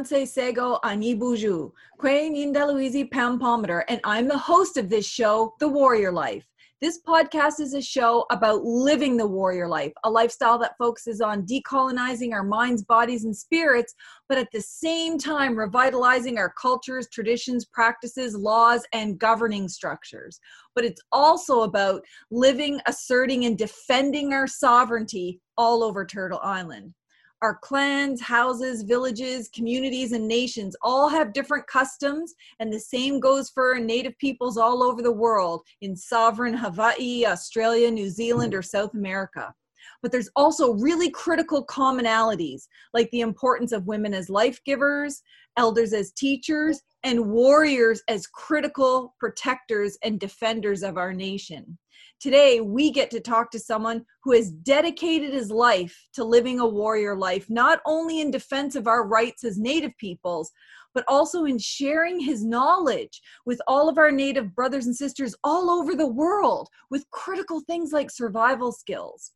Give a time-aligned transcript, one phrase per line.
[0.00, 1.72] Tanse Sego Ani Boozhoo.
[2.00, 6.46] Kwe Nindaluizi Pam Palmater, and I'm the host of this show, The Warrior Life.
[6.80, 11.44] This podcast is a show about living the warrior life, a lifestyle that focuses on
[11.44, 13.94] decolonizing our minds, bodies, and spirits,
[14.26, 20.40] but at the same time revitalizing our cultures, traditions, practices, laws, and governing structures.
[20.74, 26.94] But it's also about living, asserting, and defending our sovereignty all over Turtle Island
[27.42, 33.48] our clans, houses, villages, communities, and nations all have different customs, and the same goes
[33.48, 38.94] for native peoples all over the world in sovereign Hawaii, Australia, New Zealand, or South
[38.94, 39.54] America.
[40.02, 45.22] But there's also really critical commonalities, like the importance of women as life givers,
[45.56, 51.78] elders as teachers, and warriors as critical protectors and defenders of our nation.
[52.20, 56.66] Today, we get to talk to someone who has dedicated his life to living a
[56.66, 60.50] warrior life, not only in defense of our rights as Native peoples,
[60.92, 65.70] but also in sharing his knowledge with all of our Native brothers and sisters all
[65.70, 69.32] over the world with critical things like survival skills.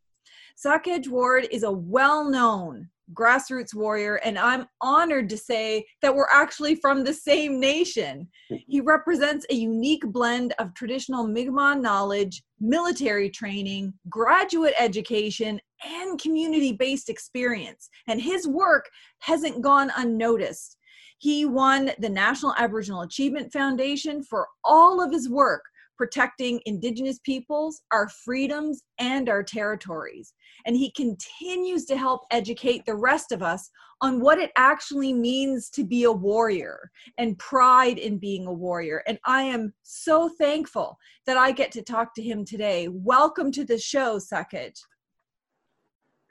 [0.62, 6.28] Saqej Ward is a well known grassroots warrior, and I'm honored to say that we're
[6.33, 8.28] actually from the same nation.
[8.48, 16.72] He represents a unique blend of traditional Mi'kmaq knowledge, military training, graduate education, and community
[16.72, 17.91] based experience.
[18.06, 18.88] And his work
[19.20, 20.77] hasn't gone unnoticed.
[21.18, 25.62] He won the National Aboriginal Achievement Foundation for all of his work
[25.96, 30.32] protecting Indigenous peoples, our freedoms, and our territories.
[30.66, 35.70] And he continues to help educate the rest of us on what it actually means
[35.70, 39.02] to be a warrior and pride in being a warrior.
[39.06, 42.88] And I am so thankful that I get to talk to him today.
[42.90, 44.78] Welcome to the show, Saqej.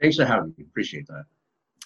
[0.00, 0.64] Thanks for having me.
[0.64, 1.24] Appreciate that.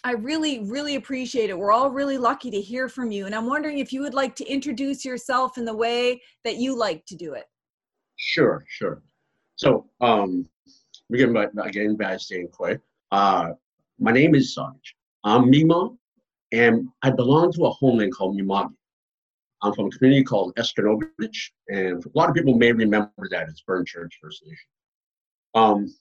[0.04, 1.58] I really, really appreciate it.
[1.58, 3.26] We're all really lucky to hear from you.
[3.26, 6.76] And I'm wondering if you would like to introduce yourself in the way that you
[6.76, 7.46] like to do it.
[8.18, 9.00] Sure, sure.
[9.54, 10.48] So, um,
[11.08, 12.80] begin by again by saying kwe.
[13.12, 13.52] Uh,
[14.00, 14.96] my name is Sarge.
[15.22, 15.96] I'm Mi'kmaq,
[16.50, 18.74] and I belong to a homeland called Mi'kma'ki.
[19.62, 23.60] I'm from a community called Esgenoôpetitj, and a lot of people may remember that as
[23.60, 24.68] Burnt Church First Nation.
[25.54, 25.94] Um,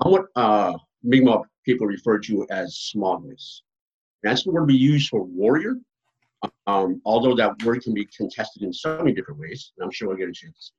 [0.00, 3.62] I'm what uh, Mi'kmaq people refer to as smaknis.
[4.22, 5.74] That's the word we use for warrior,
[6.68, 10.06] um, although that word can be contested in so many different ways, and I'm sure
[10.06, 10.70] we'll get a chance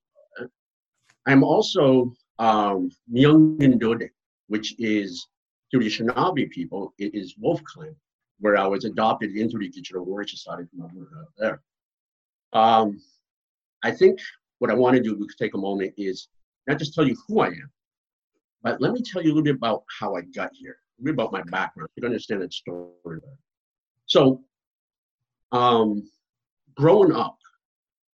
[1.28, 4.10] I'm also um, Dode,
[4.48, 5.28] which is
[5.72, 7.96] to the Anishinaabe people, it is Wolf Clan,
[8.40, 11.62] where I was adopted into the Digital Warrior Society from there.
[12.54, 13.02] Um,
[13.84, 14.20] I think
[14.60, 16.28] what I want to do, we could take a moment, is
[16.68, 17.72] not just tell you who I am,
[18.64, 21.16] but let me tell you a little bit about how I got here, a little
[21.16, 21.90] bit about my background.
[21.96, 23.20] You understand that story.
[24.08, 24.44] So,
[25.52, 26.10] um,
[26.76, 27.38] growing up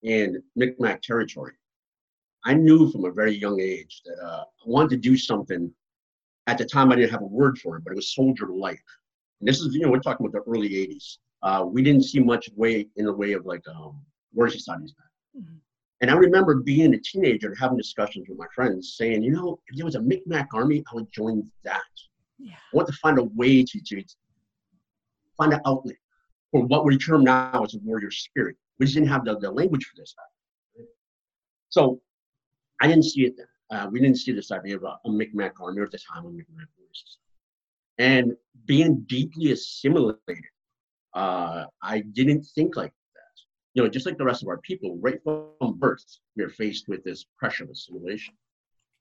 [0.03, 1.53] in Micmac territory,
[2.45, 5.71] I knew from a very young age that uh, I wanted to do something.
[6.47, 8.83] At the time, I didn't have a word for it, but it was soldier-like.
[9.39, 11.17] And this is, you know, we're talking about the early '80s.
[11.41, 13.99] Uh, we didn't see much way in the way of like um,
[14.33, 15.41] worship studies back.
[15.41, 15.55] Mm-hmm.
[16.01, 19.59] And I remember being a teenager and having discussions with my friends, saying, you know,
[19.67, 21.81] if there was a Micmac army, I would join that.
[22.37, 22.53] Yeah.
[22.53, 24.03] I want to find a way to, to
[25.37, 25.95] find an outlet
[26.51, 28.55] for what we term now as a warrior spirit.
[28.77, 30.13] We just didn't have the, the language for this.
[31.69, 32.01] So
[32.85, 33.47] I didn't see it then.
[33.71, 36.33] Uh, we didn't see this idea of a, a Micmac army at the time of
[36.33, 37.17] Micmac voices.
[37.97, 38.33] And
[38.67, 40.45] being deeply assimilated,
[41.15, 43.35] uh, I didn't think like that.
[43.73, 46.87] You know, just like the rest of our people, right from birth, we are faced
[46.87, 48.35] with this pressure of assimilation.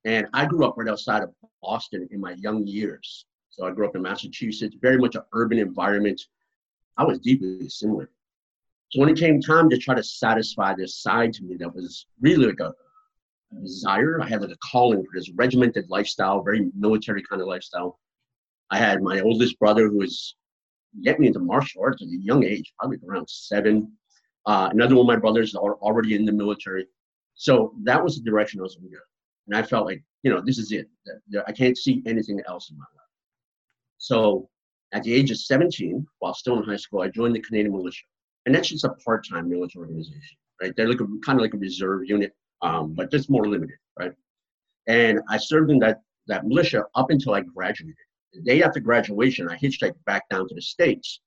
[0.07, 3.27] And I grew up right outside of Boston in my young years.
[3.51, 6.23] So I grew up in Massachusetts, very much an urban environment.
[6.97, 8.15] I was deeply assimilated.
[8.89, 12.07] So when it came time to try to satisfy this side to me that was
[12.23, 12.73] really like a,
[13.61, 14.21] desire.
[14.21, 17.99] I had like a calling for this regimented lifestyle, very military kind of lifestyle.
[18.71, 20.37] I had my oldest brother who was
[21.03, 23.93] getting me into martial arts at a young age, probably around seven.
[24.47, 26.87] Uh, another one of my brothers are already in the military.
[27.35, 29.03] So that was the direction I was going to go.
[29.49, 30.89] And I felt like, you know, this is it.
[31.47, 33.09] I can't see anything else in my life.
[33.99, 34.49] So
[34.93, 38.05] at the age of 17, while still in high school, I joined the Canadian militia.
[38.47, 40.73] And that's just a part-time military organization, right?
[40.77, 42.33] They're like a, kind of like a reserve unit
[42.65, 44.13] um, but just more limited, right?
[44.89, 47.97] And I served in that, that militia up until I graduated.
[48.33, 51.21] The day after graduation, I hitchhiked back down to the States.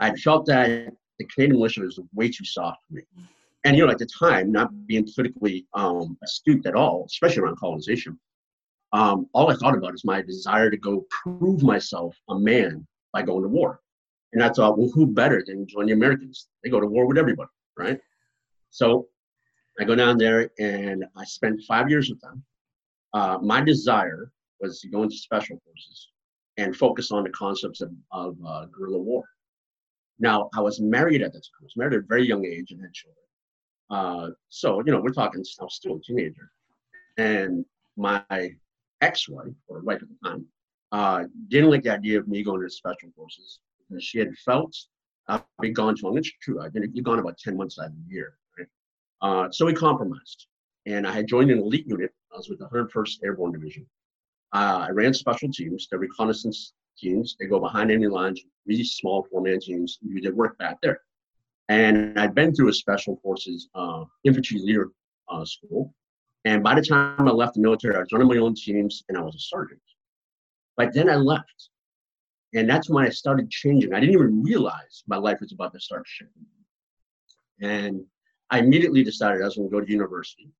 [0.00, 3.02] I felt that the Canadian militia was way too soft for me.
[3.64, 7.58] And, you know, at the time, not being politically um, astute at all, especially around
[7.58, 8.18] colonization,
[8.92, 13.22] um, all I thought about is my desire to go prove myself a man by
[13.22, 13.80] going to war.
[14.32, 16.48] And I thought, well, who better than join the Americans?
[16.64, 18.00] They go to war with everybody, right?
[18.70, 19.08] So
[19.78, 22.42] I go down there and I spent five years with them.
[23.14, 26.08] Uh, my desire was to go into special forces
[26.56, 29.24] and focus on the concepts of, of uh, guerrilla war.
[30.18, 31.60] Now, I was married at the time.
[31.60, 33.24] I was married at a very young age and had children.
[33.90, 36.50] Uh, so, you know, we're talking, I was still a teenager.
[37.16, 37.64] And
[37.96, 38.24] my
[39.00, 40.44] ex-wife, or wife at the time,
[40.90, 44.74] uh, didn't like the idea of me going to special forces because she had felt
[45.28, 46.18] I've been gone too long.
[46.18, 46.60] It's true.
[46.60, 48.34] I've been gone about 10 months out of the year.
[49.20, 50.46] Uh, so we compromised.
[50.86, 52.12] And I had joined an elite unit.
[52.32, 53.86] I was with the 101st Airborne Division.
[54.54, 57.36] Uh, I ran special teams, the reconnaissance teams.
[57.38, 59.98] They go behind enemy lines, really small four-man teams.
[60.02, 61.00] We did work back there.
[61.68, 64.90] And I'd been through a special forces uh, infantry leader
[65.28, 65.94] uh, school.
[66.44, 69.18] And by the time I left the military, I was running my own teams and
[69.18, 69.82] I was a sergeant.
[70.76, 71.68] But then I left.
[72.54, 73.92] And that's when I started changing.
[73.92, 76.46] I didn't even realize my life was about to start shifting.
[77.60, 78.02] And
[78.50, 80.50] I immediately decided I was going to go to university.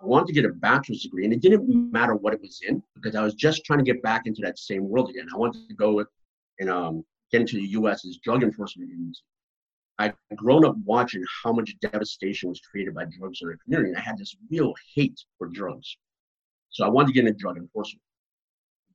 [0.00, 2.82] I wanted to get a bachelor's degree, and it didn't matter what it was in
[2.94, 5.26] because I was just trying to get back into that same world again.
[5.32, 6.08] I wanted to go with,
[6.60, 9.22] and um, get into the U.S.'s drug enforcement agency.
[9.98, 13.98] I'd grown up watching how much devastation was created by drugs in our community, and
[13.98, 15.96] I had this real hate for drugs.
[16.68, 18.02] So I wanted to get into drug enforcement.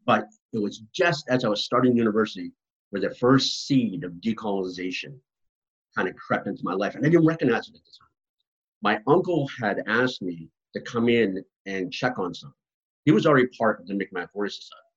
[0.05, 2.51] But it was just as I was starting university
[2.91, 5.17] where the first seed of decolonization
[5.95, 8.10] kind of crept into my life, and I didn't recognize it at the time.
[8.81, 12.55] My uncle had asked me to come in and check on something.
[13.05, 14.87] He was already part of the Micmac Warrior Society,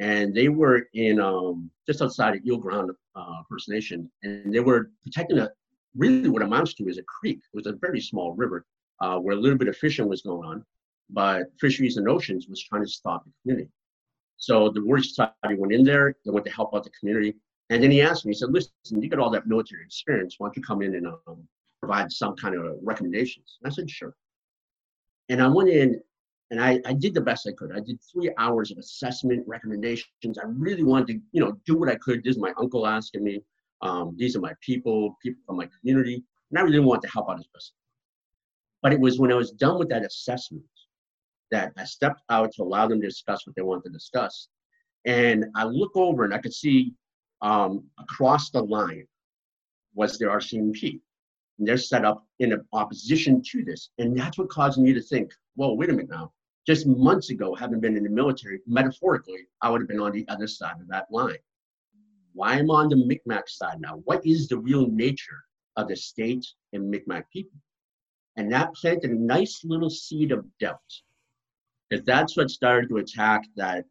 [0.00, 4.60] and they were in um, just outside of Eel Ground uh, First Nation, and they
[4.60, 5.50] were protecting a
[5.96, 7.38] really what amounts to is a creek.
[7.38, 8.66] It was a very small river
[9.00, 10.64] uh, where a little bit of fishing was going on,
[11.10, 13.70] but Fisheries and Oceans was trying to stop the community.
[14.36, 17.34] So the Warrior Society went in there, they went to help out the community.
[17.70, 18.70] And then he asked me, he said, listen,
[19.02, 20.36] you got all that military experience.
[20.38, 21.46] Why don't you come in and um,
[21.88, 23.58] provide some kind of recommendations?
[23.62, 24.14] And I said, sure.
[25.28, 26.00] And I went in
[26.50, 27.72] and I, I did the best I could.
[27.74, 30.38] I did three hours of assessment recommendations.
[30.38, 32.24] I really wanted to, you know, do what I could.
[32.24, 33.40] This is my uncle asking me.
[33.82, 36.22] Um, these are my people, people from my community.
[36.50, 37.72] And I really wanted to help out as best.
[38.82, 40.64] But it was when I was done with that assessment
[41.50, 44.48] that I stepped out to allow them to discuss what they wanted to discuss.
[45.04, 46.92] And I look over and I could see
[47.40, 49.06] um, across the line
[49.94, 51.00] was the RCMP.
[51.58, 53.90] And they're set up in opposition to this.
[53.98, 56.32] And that's what caused me to think, well, wait a minute now.
[56.66, 60.26] Just months ago, having been in the military, metaphorically, I would have been on the
[60.28, 61.38] other side of that line.
[62.34, 64.00] Why am I on the Micmac side now?
[64.04, 65.42] What is the real nature
[65.76, 67.58] of the state and Micmac people?
[68.36, 70.78] And that planted a nice little seed of doubt
[71.88, 73.84] because that's what started to attack that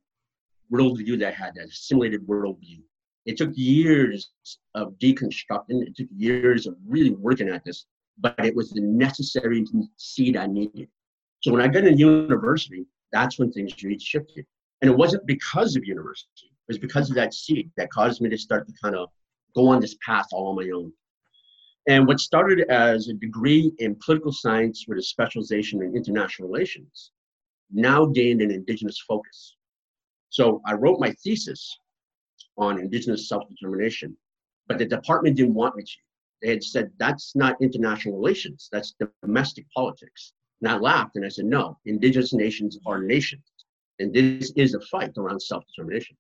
[0.72, 2.82] worldview that had, that assimilated worldview.
[3.28, 4.32] It took years
[4.74, 7.86] of deconstructing, it took years of really working at this,
[8.18, 9.66] but it was the necessary
[9.98, 10.88] seed I needed.
[11.42, 14.46] So when I got into university, that's when things really shifted.
[14.82, 18.30] And it wasn't because of university, it was because of that seed that caused me
[18.30, 19.10] to start to kind of
[19.54, 20.94] go on this path all on my own.
[21.90, 27.12] And what started as a degree in political science with a specialization in international relations
[27.74, 29.58] now gained an indigenous focus.
[30.30, 31.78] So I wrote my thesis
[32.58, 34.16] on indigenous self-determination,
[34.68, 35.92] but the department didn't want me to.
[36.42, 40.34] They had said, that's not international relations, that's domestic politics.
[40.62, 43.44] And I laughed and I said, no, indigenous nations are nations.
[44.00, 46.16] And this is a fight around self-determination.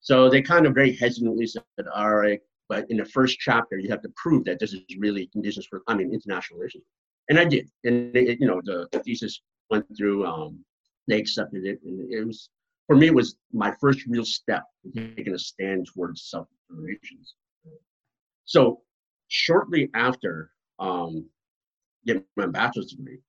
[0.00, 1.62] So they kind of very hesitantly said,
[1.94, 5.30] all right, but in the first chapter, you have to prove that this is really
[5.34, 6.84] indigenous, I mean, international relations.
[7.28, 7.68] And I did.
[7.84, 10.64] And, it, you know, the, the thesis went through um,
[11.10, 12.48] they accepted it, and it was
[12.90, 14.64] for me it was my first real step
[14.96, 17.18] in taking a stand towards self determination.
[18.46, 18.80] So
[19.28, 21.24] shortly after um,
[22.04, 23.20] getting my bachelor's degree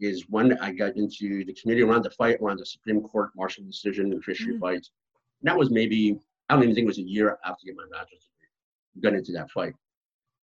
[0.00, 3.64] is when I got into the community around the fight around the Supreme Court Marshall
[3.64, 4.62] decision and fishery mm-hmm.
[4.62, 4.86] fight.
[5.42, 7.84] And that was maybe I don't even think it was a year after getting my
[7.92, 9.02] bachelor's degree.
[9.02, 9.74] Got into that fight,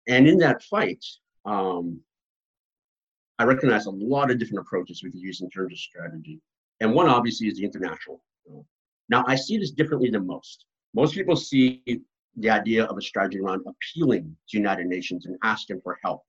[0.09, 1.03] and in that fight,
[1.45, 2.01] um,
[3.39, 6.41] I recognized a lot of different approaches we could use in terms of strategy.
[6.81, 8.21] And one obviously is the international.
[9.09, 10.65] Now, I see this differently than most.
[10.93, 11.83] Most people see
[12.37, 16.23] the idea of a strategy around appealing to United Nations and asking for help.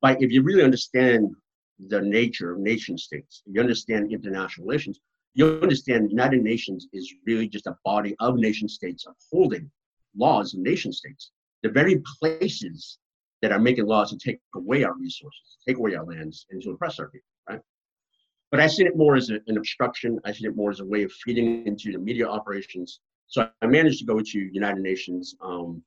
[0.00, 1.34] But if you really understand
[1.78, 5.00] the nature of nation states, you understand international relations,
[5.34, 9.70] you understand United Nations is really just a body of nation states upholding
[10.16, 11.30] laws of nation states.
[11.62, 12.98] The very places
[13.40, 16.70] that are making laws to take away our resources, take away our lands, and to
[16.70, 17.26] oppress our people?
[18.52, 20.20] But I see it more as a, an obstruction.
[20.24, 23.00] I see it more as a way of feeding into the media operations.
[23.26, 25.82] So I managed to go to United Nations um,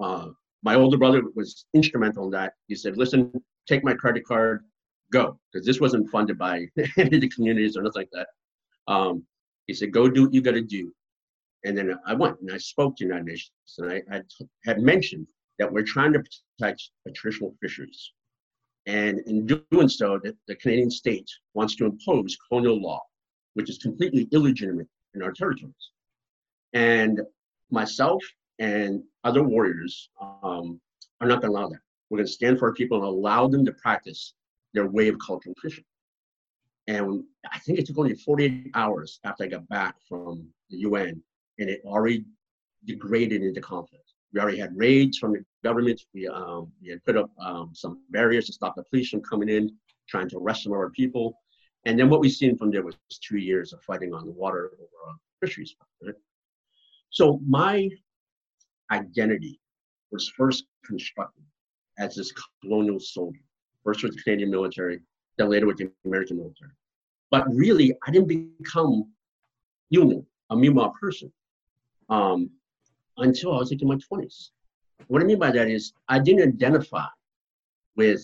[0.00, 0.28] uh,
[0.62, 2.54] my older brother was instrumental in that.
[2.66, 3.32] He said, "Listen,
[3.66, 4.64] take my credit card,
[5.12, 6.66] go," because this wasn't funded by
[6.96, 8.28] any of the communities or nothing like that.
[8.92, 9.24] Um,
[9.66, 10.92] he said, "Go do what you got to do."
[11.64, 14.26] And then I went and I spoke to United Nations, and I had,
[14.64, 16.22] had mentioned that we're trying to
[16.58, 18.12] protect traditional fisheries.
[18.88, 23.02] And in doing so, the, the Canadian state wants to impose colonial law,
[23.52, 25.90] which is completely illegitimate in our territories.
[26.72, 27.20] And
[27.70, 28.24] myself
[28.58, 30.80] and other warriors um,
[31.20, 31.80] are not going to allow that.
[32.08, 34.32] We're going to stand for our people and allow them to practice
[34.72, 35.84] their way of cultural fishing.
[36.86, 41.22] And I think it took only 48 hours after I got back from the UN,
[41.58, 42.24] and it already
[42.86, 44.14] degraded into conflict.
[44.32, 46.00] We already had raids from the government.
[46.14, 49.48] We, um, we had put up um, some barriers to stop the police from coming
[49.48, 49.70] in,
[50.08, 51.38] trying to arrest some of our people.
[51.84, 54.72] And then what we've seen from there was two years of fighting on the water
[54.74, 55.74] over fisheries.
[56.04, 56.14] Right?
[57.10, 57.88] So my
[58.90, 59.60] identity
[60.10, 61.44] was first constructed
[61.98, 63.40] as this colonial soldier,
[63.84, 65.00] first with the Canadian military,
[65.36, 66.70] then later with the American military.
[67.30, 69.10] But really, I didn't become
[69.90, 71.32] human, a Mi'kmaq person,
[72.08, 72.50] um,
[73.18, 74.50] until I was like in my 20s.
[75.06, 77.06] What I mean by that is I didn't identify
[77.96, 78.22] with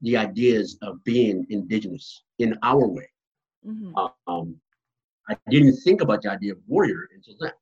[0.00, 3.08] the ideas of being indigenous in our way.
[3.66, 3.96] Mm-hmm.
[4.26, 4.56] Um,
[5.28, 7.52] I didn't think about the idea of warrior until then.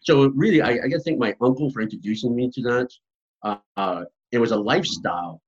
[0.00, 2.88] So really, I, I thank my uncle for introducing me to that.
[3.42, 5.40] Uh, uh, it was a lifestyle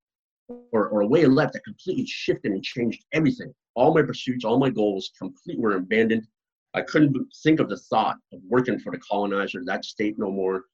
[0.72, 3.52] or, or a way of life that completely shifted and changed everything.
[3.74, 6.26] All my pursuits, all my goals completely were abandoned.
[6.74, 10.64] I couldn't think of the thought of working for the colonizer, that state no more.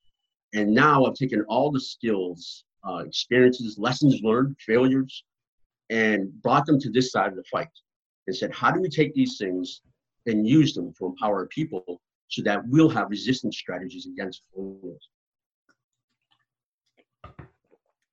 [0.54, 5.25] And now I've taken all the skills, uh, experiences, lessons learned, failures,
[5.90, 7.68] and brought them to this side of the fight
[8.26, 9.82] and said, how do we take these things
[10.26, 14.42] and use them to empower people so that we'll have resistance strategies against?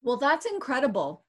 [0.03, 1.23] Well, that's incredible.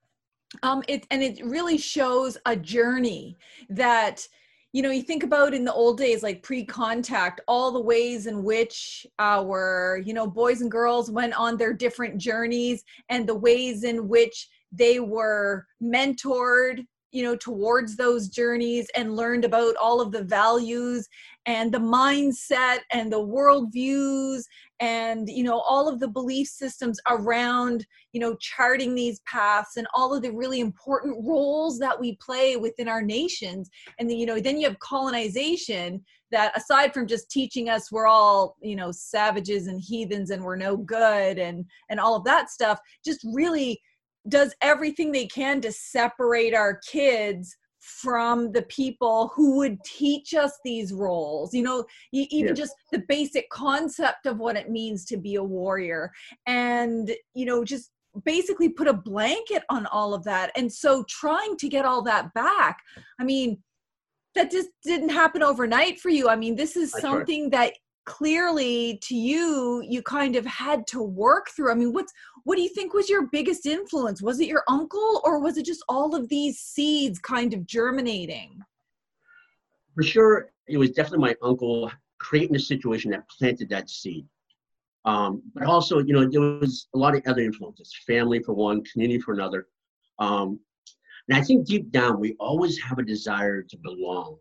[0.62, 3.36] Um, it, and it really shows a journey
[3.68, 4.26] that
[4.72, 8.42] you know you think about in the old days like pre-contact all the ways in
[8.42, 13.84] which our you know boys and girls went on their different journeys and the ways
[13.84, 20.10] in which they were mentored you know towards those journeys and learned about all of
[20.10, 21.06] the values
[21.46, 24.44] and the mindset and the worldviews
[24.82, 29.86] and you know all of the belief systems around you know charting these paths and
[29.94, 33.70] all of the really important roles that we play within our nations.
[33.98, 38.08] And then you know then you have colonization that aside from just teaching us we're
[38.08, 42.50] all you know savages and heathens and we're no good and and all of that
[42.50, 43.80] stuff just really
[44.28, 50.58] does everything they can to separate our kids from the people who would teach us
[50.64, 51.52] these roles.
[51.52, 52.58] You know even yes.
[52.58, 56.12] just the basic concept of what it means to be a warrior.
[56.46, 57.90] And you know just
[58.24, 60.52] basically put a blanket on all of that.
[60.56, 62.78] And so trying to get all that back
[63.18, 63.58] i mean
[64.34, 66.28] that just didn't happen overnight for you.
[66.28, 67.74] I mean this is something that
[68.04, 71.70] clearly to you you kind of had to work through.
[71.70, 72.12] I mean what's
[72.44, 74.22] what do you think was your biggest influence?
[74.22, 78.60] Was it your uncle or was it just all of these seeds kind of germinating?
[79.94, 84.26] For sure it was definitely my uncle creating a situation that planted that seed.
[85.04, 88.84] Um, but also you know there was a lot of other influences family for one
[88.84, 89.66] community for another.
[90.18, 90.60] Um,
[91.28, 94.36] and i think deep down we always have a desire to belong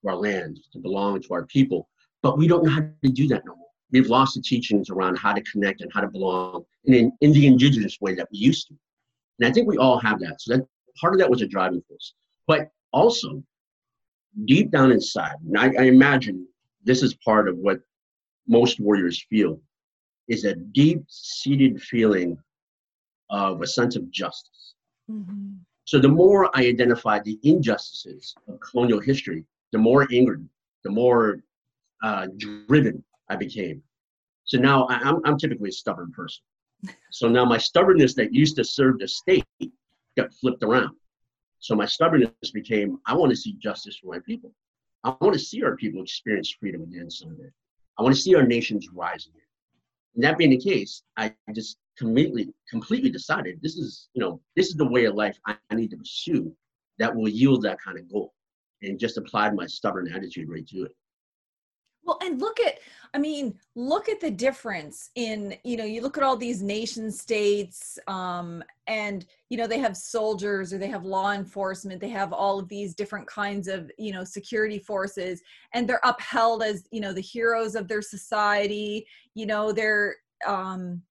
[0.00, 1.88] to our land to belong to our people
[2.22, 3.61] but we don't know how to do that no more.
[3.92, 7.46] We've lost the teachings around how to connect and how to belong in, in the
[7.46, 8.74] indigenous way that we used to.
[9.38, 10.40] And I think we all have that.
[10.40, 10.66] So that
[11.00, 12.14] part of that was a driving force.
[12.46, 13.42] But also,
[14.46, 16.46] deep down inside, and I, I imagine
[16.84, 17.80] this is part of what
[18.48, 19.60] most warriors feel,
[20.28, 22.38] is a deep-seated feeling
[23.30, 24.74] of a sense of justice.
[25.10, 25.52] Mm-hmm.
[25.84, 30.44] So the more I identify the injustices of colonial history, the more angry,
[30.84, 31.42] the more
[32.02, 33.82] uh, driven I became.
[34.44, 36.42] So now I, I'm, I'm typically a stubborn person.
[37.10, 39.46] So now my stubbornness that used to serve the state
[40.16, 40.94] got flipped around.
[41.60, 44.52] So my stubbornness became I want to see justice for my people.
[45.04, 47.50] I want to see our people experience freedom again someday.
[47.98, 49.48] I want to see our nations rise again.
[50.14, 54.68] And that being the case, I just completely completely decided this is you know this
[54.68, 56.54] is the way of life I need to pursue
[56.98, 58.34] that will yield that kind of goal,
[58.82, 60.92] and just applied my stubborn attitude right to it.
[62.04, 62.78] Well, and look at,
[63.14, 67.12] I mean, look at the difference in, you know, you look at all these nation
[67.12, 72.32] states, um, and, you know, they have soldiers or they have law enforcement, they have
[72.32, 75.42] all of these different kinds of, you know, security forces,
[75.74, 80.16] and they're upheld as, you know, the heroes of their society, you know, they're,
[80.46, 81.02] um,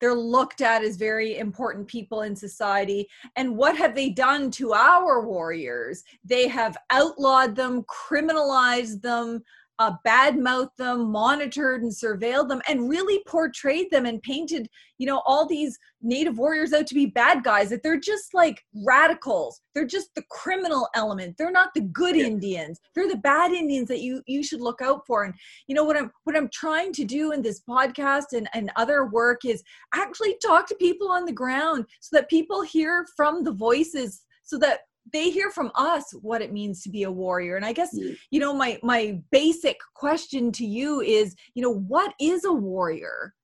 [0.00, 3.06] they're looked at as very important people in society.
[3.36, 6.02] And what have they done to our warriors?
[6.24, 9.42] They have outlawed them criminalized them
[9.80, 14.68] uh, badmouthed them, monitored and surveilled them, and really portrayed them and painted,
[14.98, 17.70] you know, all these native warriors out to be bad guys.
[17.70, 19.62] That they're just like radicals.
[19.74, 21.36] They're just the criminal element.
[21.38, 22.26] They're not the good yeah.
[22.26, 22.78] Indians.
[22.94, 25.24] They're the bad Indians that you you should look out for.
[25.24, 25.32] And
[25.66, 29.06] you know what I'm what I'm trying to do in this podcast and and other
[29.06, 29.62] work is
[29.94, 34.58] actually talk to people on the ground so that people hear from the voices so
[34.58, 34.80] that
[35.12, 37.56] they hear from us what it means to be a warrior.
[37.56, 37.96] And i guess
[38.30, 43.34] you know my my basic question to you is you know what is a warrior?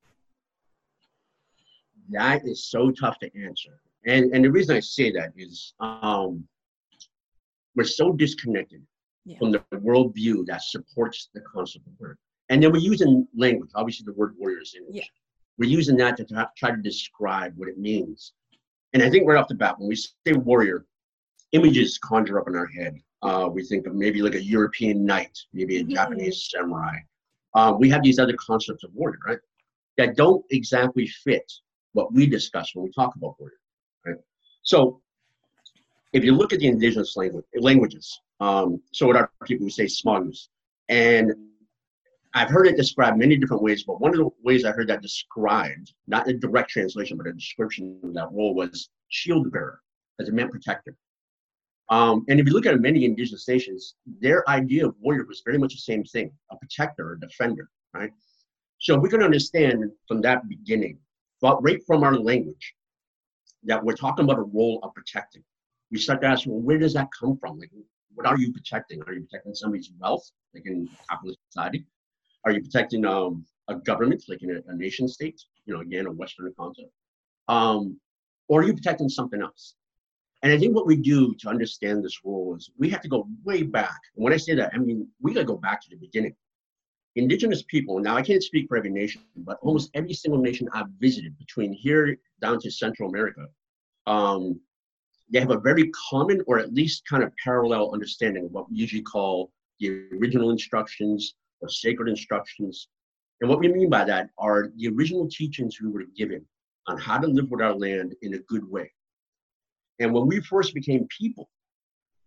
[2.11, 3.81] That is so tough to answer.
[4.07, 6.45] And and the reason i say that is um
[7.75, 8.83] we're so disconnected
[9.25, 9.39] yeah.
[9.39, 12.19] from the worldview that supports the concept of warrior
[12.49, 14.97] and then we're using language obviously the word warrior is english.
[14.97, 15.05] Yeah.
[15.59, 16.25] we're using that to
[16.57, 18.33] try to describe what it means.
[18.93, 20.87] And i think right off the bat when we say warrior
[21.53, 22.97] images conjure up in our head.
[23.23, 25.95] Uh, we think of maybe like a European knight, maybe a mm-hmm.
[25.95, 26.97] Japanese samurai.
[27.55, 29.39] Uh, we have these other concepts of warrior, right?
[29.97, 31.51] That don't exactly fit
[31.93, 33.57] what we discuss when we talk about warrior,
[34.05, 34.17] right?
[34.63, 35.01] So,
[36.13, 39.87] if you look at the indigenous language, languages, um, so what are people who say
[39.87, 40.51] smugs,
[40.89, 41.33] and
[42.35, 45.01] I've heard it described many different ways, but one of the ways I heard that
[45.01, 49.81] described, not a direct translation, but a description of that role was shield bearer,
[50.21, 50.95] as it meant protector.
[51.89, 55.59] Um, and if you look at many indigenous nations, their idea of warrior was very
[55.59, 58.11] much the same thing a protector, a defender, right?
[58.79, 60.99] So we can understand from that beginning,
[61.41, 62.75] but right from our language,
[63.65, 65.43] that we're talking about a role of protecting.
[65.91, 67.59] We start to ask, well, where does that come from?
[67.59, 67.71] Like,
[68.15, 69.03] what are you protecting?
[69.03, 71.87] Are you protecting somebody's wealth, like in capitalist society?
[72.45, 75.41] Are you protecting um, a government, like in a, a, nation state?
[75.65, 76.91] You know, again, a Western concept.
[77.49, 78.01] Um,
[78.49, 79.75] or are you protecting something else?
[80.47, 83.27] And I think what we do to understand this role is we have to go
[83.43, 83.99] way back.
[84.15, 86.37] And when I say that, I mean, we got to go back to the beginning.
[87.17, 90.87] Indigenous people, now I can't speak for every nation, but almost every single nation I've
[91.01, 93.49] visited between here down to Central America,
[94.07, 94.61] um,
[95.33, 98.77] they have a very common or at least kind of parallel understanding of what we
[98.77, 102.87] usually call the original instructions or sacred instructions.
[103.41, 106.47] And what we mean by that are the original teachings we were given
[106.87, 108.93] on how to live with our land in a good way
[109.99, 111.49] and when we first became people,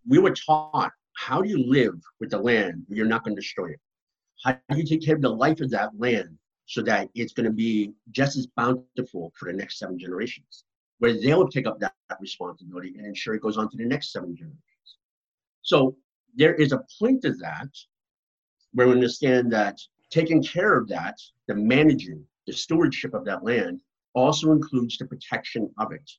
[0.07, 3.41] we were taught how do you live with the land where you're not going to
[3.41, 3.79] destroy it?
[4.43, 7.45] How do you take care of the life of that land so that it's going
[7.45, 10.63] to be just as bountiful for the next seven generations,
[10.99, 14.11] where they'll take up that, that responsibility and ensure it goes on to the next
[14.11, 14.97] seven generations.
[15.61, 15.95] So
[16.35, 17.69] there is a point to that
[18.73, 19.77] where we understand that
[20.09, 23.81] taking care of that, the managing, the stewardship of that land
[24.13, 26.09] also includes the protection of it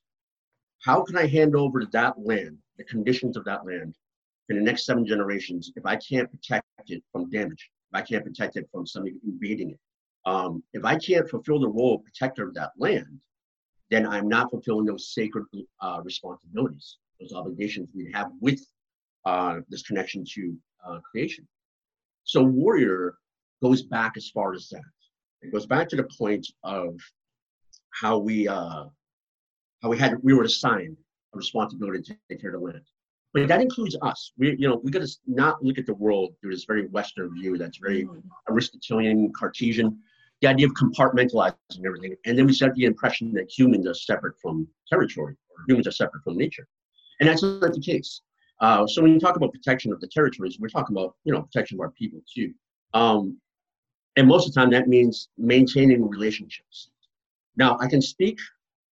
[0.83, 3.95] how can I hand over that land, the conditions of that land,
[4.49, 8.25] in the next seven generations if I can't protect it from damage, if I can't
[8.25, 9.79] protect it from somebody invading it?
[10.25, 13.19] Um, if I can't fulfill the role of protector of that land,
[13.89, 15.45] then I'm not fulfilling those sacred
[15.81, 18.65] uh, responsibilities, those obligations we have with
[19.25, 20.55] uh, this connection to
[20.87, 21.47] uh, creation.
[22.23, 23.15] So warrior
[23.61, 24.81] goes back as far as that.
[25.41, 26.99] It goes back to the point of
[27.89, 28.85] how we uh,
[29.81, 30.97] how we had we were assigned
[31.33, 32.81] a responsibility to take care of the land.
[33.33, 34.33] But that includes us.
[34.37, 37.33] We, you know, we got to not look at the world through this very Western
[37.33, 38.19] view that's very mm-hmm.
[38.49, 39.97] Aristotelian, Cartesian.
[40.41, 44.33] The idea of compartmentalizing everything, and then we set the impression that humans are separate
[44.41, 46.67] from territory, or humans are separate from nature,
[47.19, 48.21] and that's not the case.
[48.59, 51.43] Uh, so when you talk about protection of the territories, we're talking about you know
[51.43, 52.53] protection of our people too.
[52.95, 53.37] Um,
[54.17, 56.89] and most of the time that means maintaining relationships.
[57.55, 58.39] Now I can speak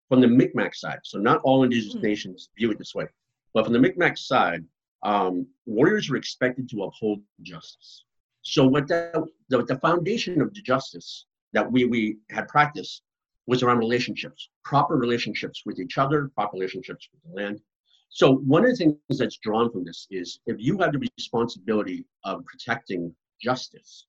[0.10, 2.08] from the Micmac side, so not all indigenous mm-hmm.
[2.08, 3.08] nations view it this way,
[3.54, 4.66] but from the Micmac side,
[5.04, 8.04] um, warriors were expected to uphold justice.
[8.42, 13.04] So what the, the, the foundation of the justice that we, we had practiced
[13.48, 17.62] was around relationships, proper relationships with each other, proper relationships with the land.
[18.10, 22.06] So one of the things that's drawn from this is if you have the responsibility
[22.26, 24.06] of protecting justice,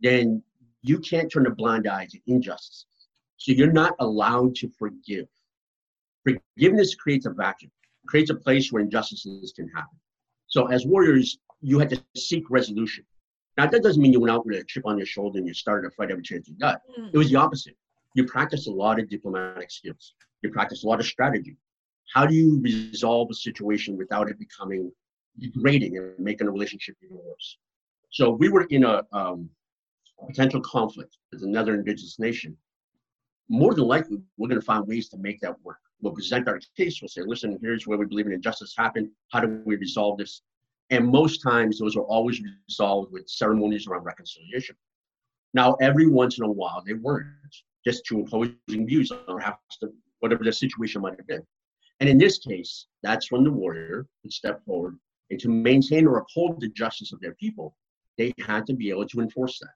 [0.00, 0.42] then
[0.82, 2.86] you can't turn a blind eye to injustice.
[3.38, 5.26] So you're not allowed to forgive.
[6.24, 7.70] Forgiveness creates a vacuum,
[8.06, 9.98] creates a place where injustices can happen.
[10.48, 13.04] So as warriors, you had to seek resolution.
[13.56, 15.54] Now that doesn't mean you went out with a chip on your shoulder and you
[15.54, 16.82] started a fight every chance you got.
[16.98, 17.10] Mm.
[17.12, 17.76] It was the opposite.
[18.14, 20.14] You practice a lot of diplomatic skills.
[20.42, 21.56] You practice a lot of strategy.
[22.12, 24.92] How do you resolve a situation without it becoming
[25.38, 27.58] degrading and making a relationship even worse?
[28.10, 29.50] So we were in a, um,
[30.22, 32.56] a potential conflict with another indigenous nation
[33.48, 35.78] more than likely we're going to find ways to make that work.
[36.00, 37.00] We'll present our case.
[37.00, 39.10] We'll say, listen, here's where we believe an injustice happened.
[39.32, 40.42] How do we resolve this?
[40.90, 44.76] And most times those are always resolved with ceremonies around reconciliation.
[45.54, 47.26] Now, every once in a while, they weren't
[47.84, 51.42] just to opposing views or have to, whatever the situation might have been.
[52.00, 54.98] And in this case, that's when the warrior would step forward
[55.30, 57.74] and to maintain or uphold the justice of their people,
[58.18, 59.70] they had to be able to enforce that.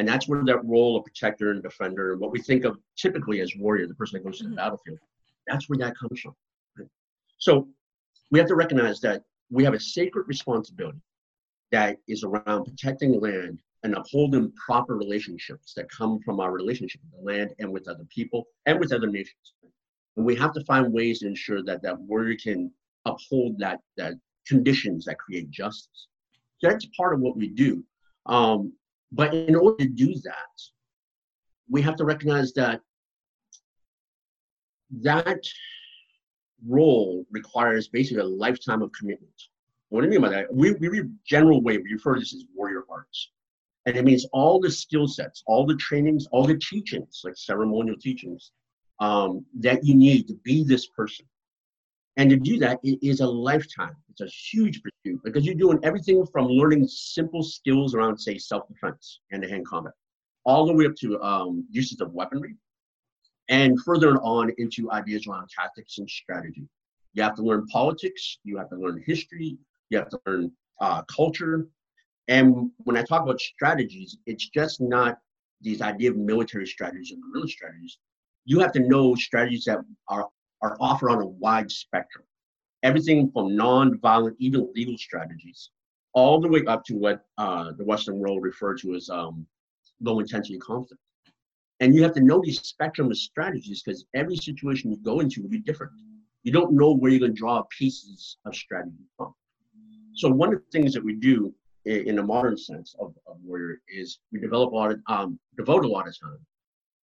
[0.00, 3.42] And that's where that role of protector and defender, and what we think of typically
[3.42, 4.56] as warrior, the person that goes to the mm-hmm.
[4.56, 4.98] battlefield,
[5.46, 6.34] that's where that comes from.
[7.36, 7.68] So
[8.30, 11.02] we have to recognize that we have a sacred responsibility
[11.70, 17.20] that is around protecting land and upholding proper relationships that come from our relationship with
[17.20, 19.52] the land and with other people and with other nations.
[20.16, 22.72] And we have to find ways to ensure that that warrior can
[23.04, 24.14] uphold that that
[24.46, 26.06] conditions that create justice.
[26.56, 27.84] So that's part of what we do.
[28.24, 28.72] Um,
[29.12, 30.62] but in order to do that,
[31.68, 32.80] we have to recognize that
[35.02, 35.42] that
[36.66, 39.32] role requires basically a lifetime of commitment.
[39.88, 40.52] What do I mean by that?
[40.52, 43.30] We, we general way, we refer to this as warrior arts.
[43.86, 47.96] And it means all the skill sets, all the trainings, all the teachings, like ceremonial
[47.96, 48.52] teachings,
[49.00, 51.26] um, that you need to be this person.
[52.20, 53.96] And to do that, it is a lifetime.
[54.10, 59.20] It's a huge pursuit because you're doing everything from learning simple skills around, say, self-defense,
[59.30, 59.94] hand-to-hand combat,
[60.44, 62.56] all the way up to um, uses of weaponry,
[63.48, 66.68] and further on into ideas around tactics and strategy.
[67.14, 68.36] You have to learn politics.
[68.44, 69.56] You have to learn history.
[69.88, 70.52] You have to learn
[70.82, 71.68] uh, culture.
[72.28, 75.16] And when I talk about strategies, it's just not
[75.62, 77.96] these idea of military strategies and guerrilla strategies.
[78.44, 79.78] You have to know strategies that
[80.08, 80.28] are
[80.62, 82.24] are offered on a wide spectrum.
[82.82, 85.70] Everything from non-violent, even legal strategies,
[86.12, 89.46] all the way up to what uh, the Western world referred to as um,
[90.00, 91.02] low intensity conflict.
[91.80, 95.42] And you have to know these spectrum of strategies because every situation you go into
[95.42, 95.92] will be different.
[96.42, 99.34] You don't know where you're going to draw pieces of strategy from.
[100.14, 103.80] So one of the things that we do in, a modern sense of, of warrior
[103.88, 106.38] is we develop a lot of, um, devote a lot of time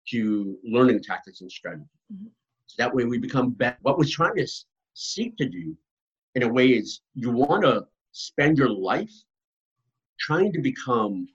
[0.10, 1.84] to learning tactics and strategy.
[2.14, 2.28] Mm-hmm.
[2.78, 3.78] That way we become better.
[3.82, 4.48] What we're trying to
[4.94, 5.76] seek to do
[6.36, 9.12] in a way is you want to spend your life
[10.20, 11.28] trying to become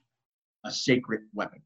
[0.65, 1.61] a sacred weapon.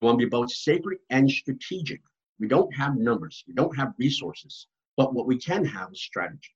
[0.00, 2.00] You want to be both sacred and strategic.
[2.38, 6.54] We don't have numbers, we don't have resources, but what we can have is strategy.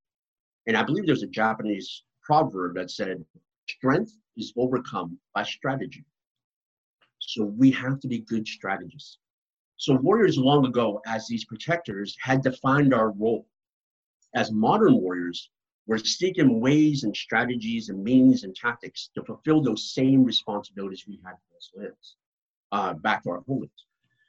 [0.66, 3.24] And I believe there's a Japanese proverb that said,
[3.68, 6.04] strength is overcome by strategy.
[7.20, 9.18] So we have to be good strategists.
[9.80, 13.46] So warriors long ago, as these protectors, had defined our role.
[14.34, 15.50] As modern warriors,
[15.86, 21.20] we're seeking ways and strategies and means and tactics to fulfill those same responsibilities we
[21.24, 22.16] had for those lands,
[22.72, 23.86] uh, back to our homelands.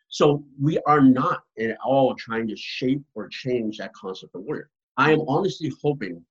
[0.10, 4.70] So we are not at all trying to shape or change that concept of warrior.
[4.98, 6.24] I am honestly hoping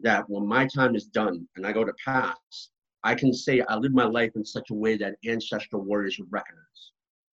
[0.00, 2.70] that when my time is done and I go to pass,
[3.04, 6.32] I can say I lived my life in such a way that ancestral warriors would
[6.32, 6.92] recognize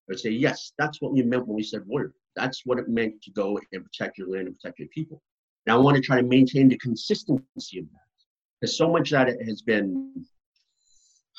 [0.07, 2.13] would say, yes, that's what we meant when we said warrior.
[2.35, 5.21] That's what it meant to go and protect your land and protect your people.
[5.65, 7.99] And I want to try to maintain the consistency of that.
[8.59, 10.25] Because so much that it has been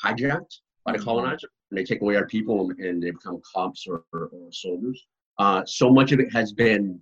[0.03, 1.05] hijacked by the mm-hmm.
[1.05, 5.05] colonizer, and they take away our people and they become cops or, or, or soldiers.
[5.37, 6.99] Uh, so much of it has been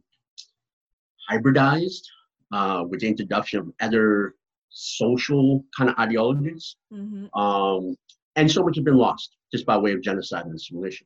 [1.29, 2.03] hybridized
[2.51, 4.35] uh, with the introduction of other
[4.69, 6.75] social kind of ideologies.
[6.91, 7.39] Mm-hmm.
[7.39, 7.95] Um,
[8.35, 11.05] and so much has been lost just by way of genocide and assimilation.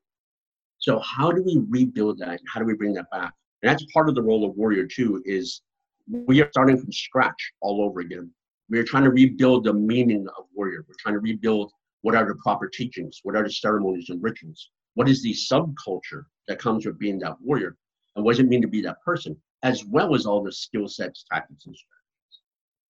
[0.79, 2.39] So how do we rebuild that?
[2.53, 3.33] How do we bring that back?
[3.61, 5.21] And that's part of the role of warrior too.
[5.25, 5.61] Is
[6.09, 8.31] we are starting from scratch all over again.
[8.69, 10.85] We are trying to rebuild the meaning of warrior.
[10.87, 14.69] We're trying to rebuild what are the proper teachings, what are the ceremonies and rituals,
[14.93, 17.75] what is the subculture that comes with being that warrior,
[18.15, 20.87] and what does it mean to be that person, as well as all the skill
[20.87, 22.39] sets, tactics, and strategies.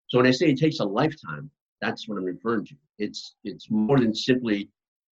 [0.10, 1.50] So when I say it takes a lifetime,
[1.82, 2.76] that's what I'm referring to.
[2.98, 4.70] It's it's more than simply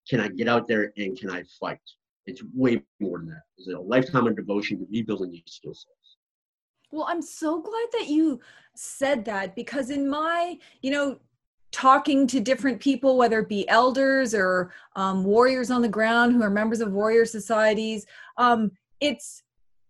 [0.10, 1.80] can I get out there and can I fight?
[2.28, 3.42] It's way more than that.
[3.58, 6.18] It's a lifetime of devotion to rebuilding these skill sets.
[6.92, 8.40] Well, I'm so glad that you
[8.76, 11.20] said that because in my, you know,
[11.72, 16.42] talking to different people, whether it be elders or um, warriors on the ground who
[16.42, 18.06] are members of warrior societies,
[18.38, 19.44] um, it's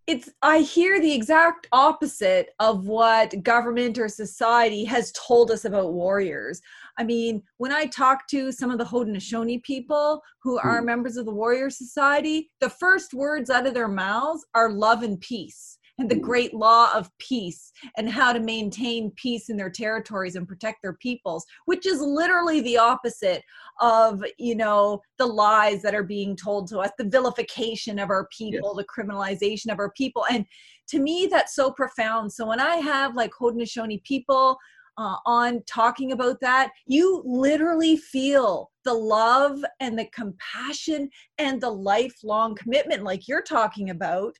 [0.06, 5.92] it's i hear the exact opposite of what government or society has told us about
[5.92, 6.60] warriors
[6.98, 10.86] i mean when i talk to some of the haudenosaunee people who are hmm.
[10.86, 15.20] members of the warrior society the first words out of their mouths are love and
[15.20, 20.36] peace and the great law of peace and how to maintain peace in their territories
[20.36, 23.42] and protect their peoples which is literally the opposite
[23.80, 28.28] of you know the lies that are being told to us the vilification of our
[28.36, 28.86] people Yes.
[28.86, 30.44] the criminalization of our people and
[30.88, 34.58] to me that's so profound so when i have like haudenosaunee people
[34.98, 41.70] uh, on talking about that you literally feel the love and the compassion and the
[41.70, 44.34] lifelong commitment like you're talking about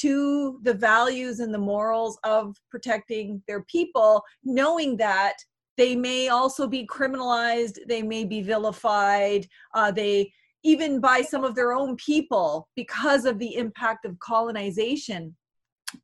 [0.00, 5.36] to the values and the morals of protecting their people knowing that
[5.76, 10.30] they may also be criminalized they may be vilified uh, they
[10.64, 15.34] even by some of their own people because of the impact of colonization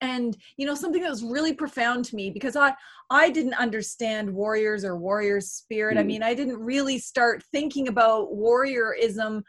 [0.00, 2.72] and you know something that was really profound to me because i
[3.10, 6.06] i didn't understand warriors or warriors spirit i Mm.
[6.06, 9.42] mean i didn't really start thinking about warriorism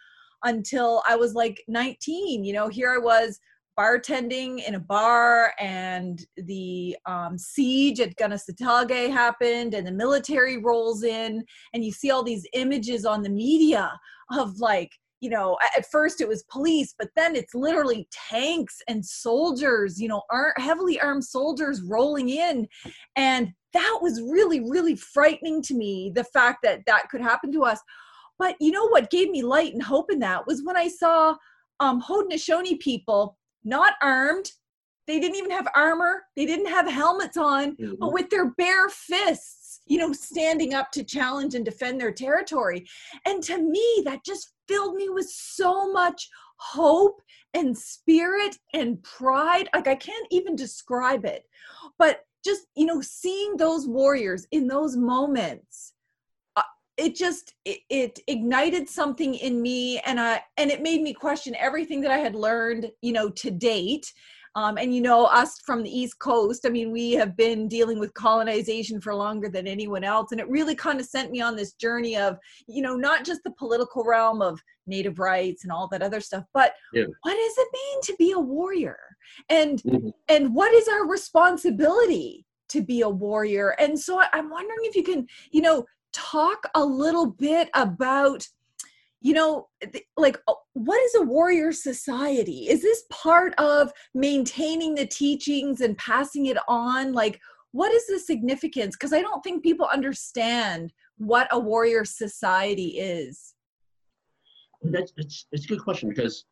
[0.44, 3.40] until i was like 19 you know here i was
[3.78, 11.04] bartending in a bar and the um, siege at Kanesatake happened and the military rolls
[11.04, 13.92] in and you see all these images on the media
[14.32, 19.06] of like you know at first it was police but then it's literally tanks and
[19.06, 22.68] soldiers you know ar- heavily armed soldiers rolling in.
[23.16, 27.64] And that was really really frightening to me the fact that that could happen to
[27.64, 27.80] us.
[28.40, 31.36] But you know what gave me light and hope in that was when i saw
[31.80, 34.52] um haudenosaunee people not armed
[35.08, 37.98] they didn't even have armor they didn't have helmets on Mhm.
[38.00, 42.88] but with their bare fists, you know, standing up to challenge and defend their territory.
[43.26, 47.22] And to me, that just filled me with so much hope
[47.54, 49.70] and spirit and pride.
[49.76, 51.48] Like, I can't even describe it.
[52.00, 55.94] But just, you know, seeing those warriors in those moments.
[56.98, 61.56] It just it, it ignited something in me, and I and it made me question
[61.56, 64.12] everything that I had learned, you know, to date,
[64.56, 68.00] um, and you know, us from the East Coast, I mean, we have been dealing
[68.00, 70.32] with colonization for longer than anyone else.
[70.32, 73.42] And it really kind of sent me on this journey of, you know, not just
[73.44, 77.04] the political realm of native rights and all that other stuff, but Yeah.
[77.24, 79.00] what does it mean to be a warrior?
[79.50, 80.14] And Mhm.
[80.30, 83.76] and what is our responsibility to be a warrior?
[83.78, 88.48] And so I'm wondering if you can, you know, talk a little bit about
[89.22, 89.68] you know
[90.18, 92.68] like uh, what is a warrior society?
[92.70, 97.14] Is this part of maintaining the teachings and passing it on?
[97.14, 97.40] Like
[97.72, 98.96] what is the significance?
[98.96, 103.54] Because i don't think people understand what a warrior society is.
[104.84, 106.46] That's it's it's a good question because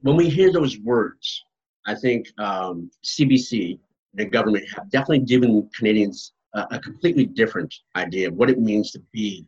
[0.00, 1.44] when we hear those words,
[1.86, 3.78] I think um, CBC,
[4.14, 9.00] the government, have definitely given Canadians a, completely different idea of what it means to
[9.12, 9.46] be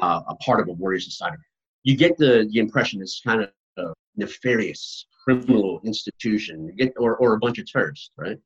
[0.00, 1.36] uh, a part of a warrior society.
[1.84, 7.16] You get the the impression it's kind of a nefarious criminal institution, you get or
[7.16, 8.38] or a bunch of terrorists, right?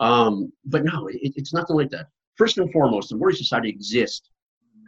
[0.00, 2.08] Um, but no, it, it's nothing like that.
[2.36, 4.30] First and foremost, the warrior society exists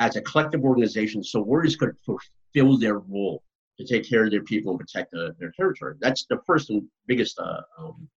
[0.01, 3.43] as a collective organization so warriors could fulfill their role
[3.79, 5.95] to take care of their people and protect the, their territory.
[6.01, 8.09] That's the first and biggest uh, um,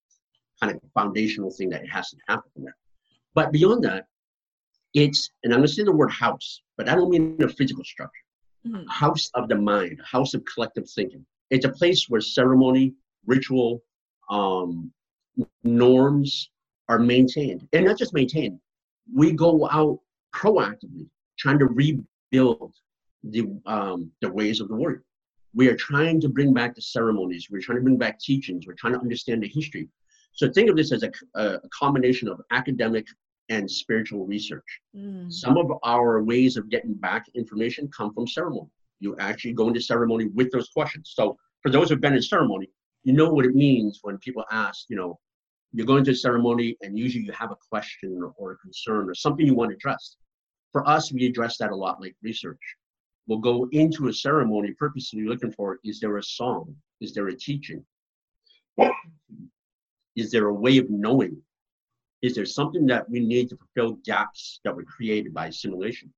[0.62, 2.76] kind of foundational thing that has to happen there.
[3.34, 4.06] But beyond that,
[4.94, 7.84] it's, and I'm going to say the word house, but I don't mean a physical
[7.84, 8.24] structure.
[8.66, 8.88] Mhm.
[8.90, 11.26] House of the mind, house of collective thinking.
[11.50, 12.94] It's a place where ceremony,
[13.26, 13.84] ritual,
[14.30, 14.92] um,
[15.64, 16.50] norms
[16.90, 17.68] are maintained.
[17.74, 18.60] And not just maintained,
[19.14, 20.00] we go out
[20.34, 22.74] proactively trying to rebuild
[23.24, 25.04] the, um, the ways of the warrior.
[25.54, 27.48] We are trying to bring back the ceremonies.
[27.50, 28.68] We're trying to bring back teachings.
[28.68, 29.88] We're trying to understand the history.
[30.34, 33.08] So think of this as a, a combination of academic
[33.50, 34.82] and spiritual research.
[34.96, 35.32] Mm.
[35.32, 38.70] Some of our ways of getting back information come from ceremony.
[39.00, 41.14] You actually go into ceremony with those questions.
[41.16, 42.70] So for those who've been in ceremony,
[43.04, 45.20] you know what it means when people ask, you know,
[45.72, 49.16] you're going to a ceremony and usually you have a question or a concern or
[49.16, 50.18] something you want addressed.
[50.72, 52.60] For us, we address that a lot like research.
[53.28, 56.76] We'll go into a ceremony purposely looking for is there a song?
[57.02, 57.86] Is there a teaching?
[60.16, 61.42] Is there a way of knowing?
[62.22, 66.14] Is there something that we need to fulfill gaps that were created by assimilation?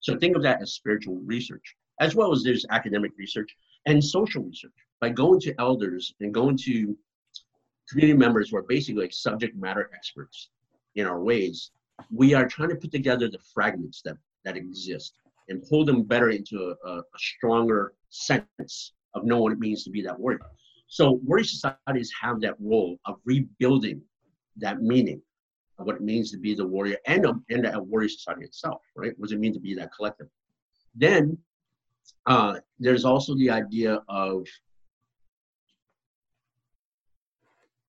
[0.00, 4.42] So think of that as spiritual research, as well as there's academic research and social
[4.42, 4.72] research.
[5.00, 6.96] By going to elders and going to
[7.88, 10.50] community members who are basically like subject matter experts
[10.94, 11.70] in our ways,
[12.10, 15.14] we are trying to put together the fragments that, that exist
[15.48, 19.90] and pull them better into a, a, stronger sense of knowing what it means to
[19.90, 20.40] be that warrior.
[20.88, 24.02] So warrior societies have that role of rebuilding
[24.56, 25.22] that meaning
[25.84, 29.12] what it means to be the warrior and a, and a warrior society itself, right?
[29.18, 30.28] What does it mean to be that collective?
[30.94, 31.36] Then
[32.26, 34.46] uh, there's also the idea of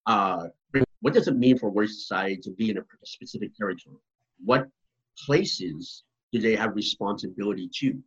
[0.06, 0.47] uh,
[1.02, 3.97] what does it mean for warrior society to be in a specific territory?
[4.43, 4.67] What
[5.26, 7.97] places do they have responsibility to?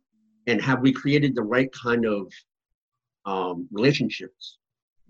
[0.47, 2.31] And have we created the right kind of
[3.25, 4.57] um, relationships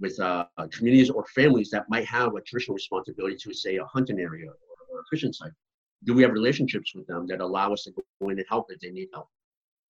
[0.01, 4.19] with uh, communities or families that might have a traditional responsibility to, say, a hunting
[4.19, 5.51] area or, or a fishing site?
[6.03, 8.79] Do we have relationships with them that allow us to go in and help if
[8.79, 9.29] they need help?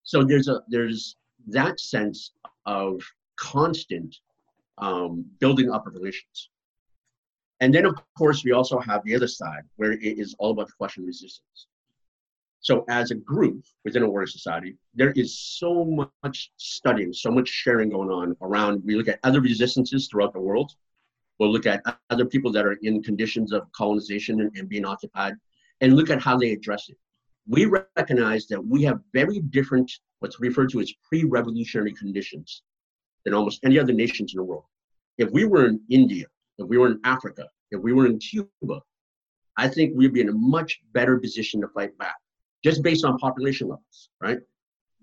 [0.03, 1.15] So there's a there's
[1.47, 2.31] that sense
[2.65, 3.01] of
[3.39, 4.15] constant
[4.77, 6.49] um, building up of relations.
[7.61, 10.67] And then, of course, we also have the other side where it is all about
[10.67, 11.67] the question of resistance.
[12.61, 17.47] So, as a group within a warrior society, there is so much studying, so much
[17.47, 18.83] sharing going on around.
[18.85, 20.71] We look at other resistances throughout the world.
[21.39, 25.33] We'll look at other people that are in conditions of colonization and, and being occupied
[25.81, 26.97] and look at how they address it.
[27.47, 32.61] We recognize that we have very different, what's referred to as pre revolutionary conditions
[33.25, 34.65] than almost any other nations in the world.
[35.17, 36.27] If we were in India,
[36.59, 38.81] if we were in Africa, if we were in Cuba,
[39.57, 42.15] I think we'd be in a much better position to fight back,
[42.63, 44.39] just based on population levels, right?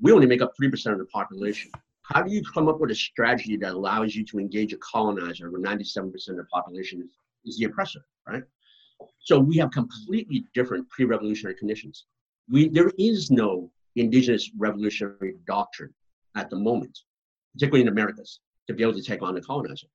[0.01, 1.71] We only make up 3% of the population.
[2.03, 5.51] How do you come up with a strategy that allows you to engage a colonizer
[5.51, 7.11] where 97% of the population is,
[7.45, 8.43] is the oppressor, right?
[9.21, 12.07] So we have completely different pre-revolutionary conditions.
[12.51, 15.93] We, there is no indigenous revolutionary doctrine
[16.35, 16.99] at the moment,
[17.53, 19.89] particularly in Americas, to be able to take on the colonizer.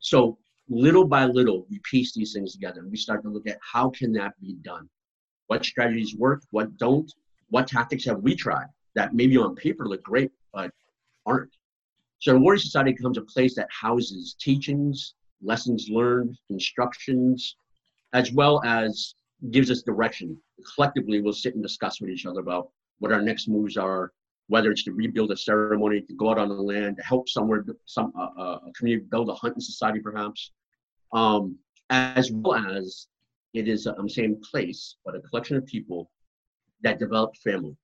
[0.00, 3.58] So little by little, we piece these things together and we start to look at
[3.60, 4.88] how can that be done?
[5.46, 6.42] What strategies work?
[6.50, 7.12] What don't?
[7.50, 10.70] What tactics have we tried that maybe on paper look great, but
[11.26, 11.50] aren't?
[12.20, 17.56] So Warrior Society becomes a place that houses teachings, lessons learned, instructions,
[18.12, 19.14] as well as
[19.50, 20.38] gives us direction.
[20.74, 24.12] Collectively, we'll sit and discuss with each other about what our next moves are,
[24.48, 27.64] whether it's to rebuild a ceremony, to go out on the land, to help somewhere,
[27.84, 30.52] some uh, uh, a community build a hunting society, perhaps,
[31.12, 31.58] um,
[31.90, 33.08] as well as
[33.54, 36.10] it is, I'm saying place, but a collection of people
[36.82, 37.76] that developed family.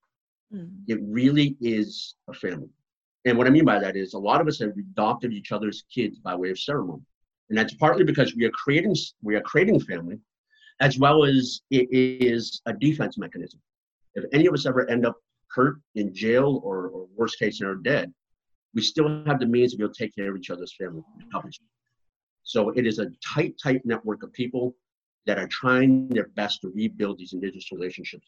[0.52, 0.70] Mm.
[0.88, 2.68] It really is a family.
[3.24, 5.84] And what I mean by that is a lot of us have adopted each other's
[5.94, 7.02] kids by way of ceremony.
[7.48, 10.18] And that's partly because we are creating we are creating family,
[10.80, 13.60] as well as it is a defense mechanism.
[14.14, 15.16] If any of us ever end up
[15.48, 18.12] hurt in jail or, or worst case scenario dead,
[18.74, 21.02] we still have the means to be able to take care of each other's family.
[22.44, 24.74] So it is a tight, tight network of people
[25.26, 28.26] that are trying their best to rebuild these indigenous relationships.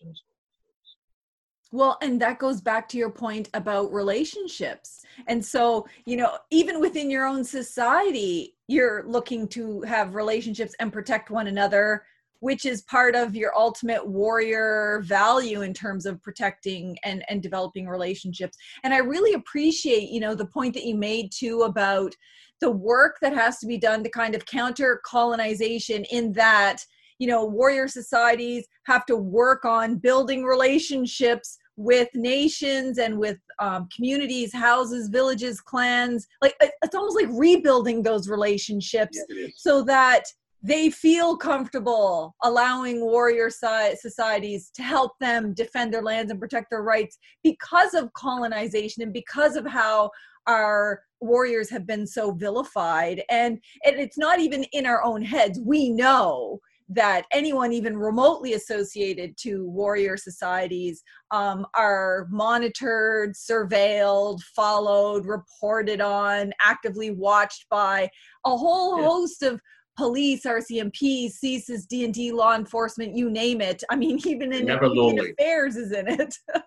[1.72, 5.04] Well, and that goes back to your point about relationships.
[5.26, 10.92] And so, you know, even within your own society, you're looking to have relationships and
[10.92, 12.04] protect one another
[12.42, 17.86] which is part of your ultimate warrior value in terms of protecting and, and developing
[17.86, 18.58] relationships.
[18.82, 22.16] And I really appreciate, you know, the point that you made too about
[22.62, 26.78] the work that has to be done to kind of counter colonization in that,
[27.18, 33.88] you know, warrior societies have to work on building relationships with nations and with um,
[33.94, 36.26] communities, houses, villages, clans.
[36.40, 40.22] Like it's almost like rebuilding those relationships yeah, so that
[40.62, 46.82] they feel comfortable allowing warrior societies to help them defend their lands and protect their
[46.82, 50.08] rights because of colonization and because of how
[50.46, 55.60] our warriors have been so vilified and, and it's not even in our own heads
[55.64, 56.58] we know
[56.88, 66.52] that anyone even remotely associated to warrior societies um, are monitored surveilled followed reported on
[66.60, 68.08] actively watched by
[68.44, 69.06] a whole yeah.
[69.06, 69.60] host of
[69.96, 73.82] police, RCMP, CSIS, DND, law enforcement, you name it.
[73.90, 76.34] I mean, even in Never affairs is in it.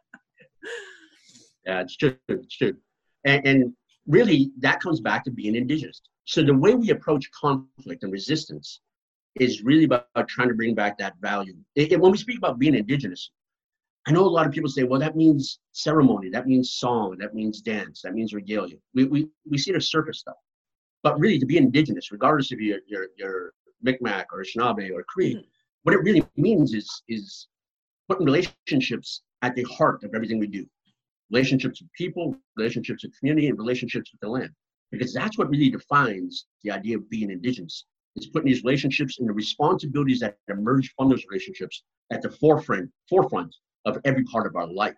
[1.65, 2.15] yeah, it's true.
[2.28, 2.76] It's true.
[3.26, 3.74] And, and
[4.08, 6.02] really, that comes back to being indigenous.
[6.26, 8.82] So the way we approach conflict and resistance
[9.39, 11.56] is really about trying to bring back that value.
[11.76, 13.32] It, it, when we speak about being indigenous,
[14.08, 17.34] I know a lot of people say, well, that means ceremony, that means song, that
[17.34, 18.78] means dance, that means regalia.
[18.93, 20.36] We, we, we see the surface stuff.
[21.03, 25.36] But really, to be indigenous, regardless if you're, you're, you're Mi'kmaq or Anishinaabe or Cree,
[25.36, 25.41] mm-hmm.
[25.84, 27.47] what it really means is, is
[28.08, 30.66] putting relationships at the heart of everything we do.
[31.32, 34.51] Relationships with people, relationships with community, and relationships with the land.
[34.91, 37.86] Because that's what really defines the idea of being indigenous.
[38.15, 42.89] Is putting these relationships and the responsibilities that emerge from those relationships at the forefront,
[43.09, 43.53] forefront
[43.86, 44.95] of every part of our life.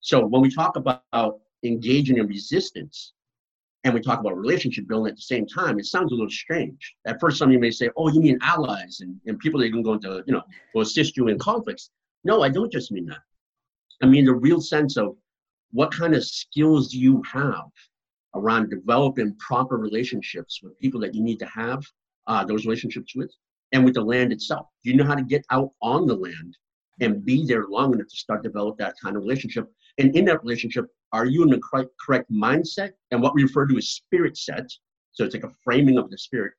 [0.00, 3.12] So when we talk about engaging in resistance,
[3.84, 6.94] and we talk about relationship building at the same time, it sounds a little strange.
[7.06, 9.74] At first, some of you may say, oh, you mean allies and, and people that
[9.74, 10.42] are going to, you know,
[10.74, 11.90] will assist you in conflicts.
[12.24, 13.18] No, I don't just mean that.
[14.02, 15.16] I mean the real sense of
[15.72, 17.70] what kind of skills do you have
[18.34, 21.84] around developing proper relationships with people that you need to have
[22.26, 23.32] uh, those relationships with,
[23.72, 24.66] and with the land itself.
[24.84, 26.56] Do you know how to get out on the land
[27.00, 29.70] and be there long enough to start develop that kind of relationship?
[29.98, 33.66] And in that relationship, are you in the correct, correct mindset and what we refer
[33.66, 34.70] to as spirit set?
[35.12, 36.52] So it's like a framing of the spirit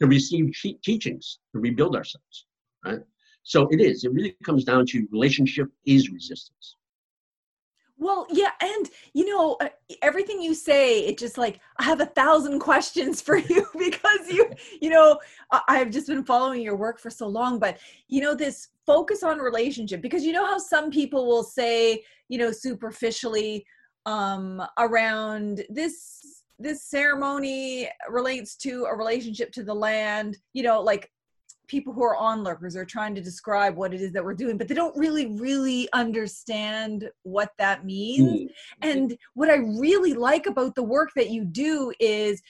[0.00, 0.54] to receive
[0.84, 2.46] teachings to rebuild ourselves,
[2.84, 3.00] right?
[3.42, 4.04] So it is.
[4.04, 6.76] It really comes down to relationship is resistance.
[8.00, 9.68] Well, yeah, and you know uh,
[10.02, 14.50] everything you say, it just like I have a thousand questions for you because you,
[14.80, 15.18] you know,
[15.68, 17.58] I've just been following your work for so long.
[17.58, 22.04] But you know, this focus on relationship because you know how some people will say,
[22.28, 23.66] you know, superficially
[24.06, 30.38] um, around this this ceremony relates to a relationship to the land.
[30.52, 31.10] You know, like
[31.68, 34.66] people who are onlookers are trying to describe what it is that we're doing but
[34.66, 38.88] they don't really really understand what that means mm-hmm.
[38.88, 42.42] and what i really like about the work that you do is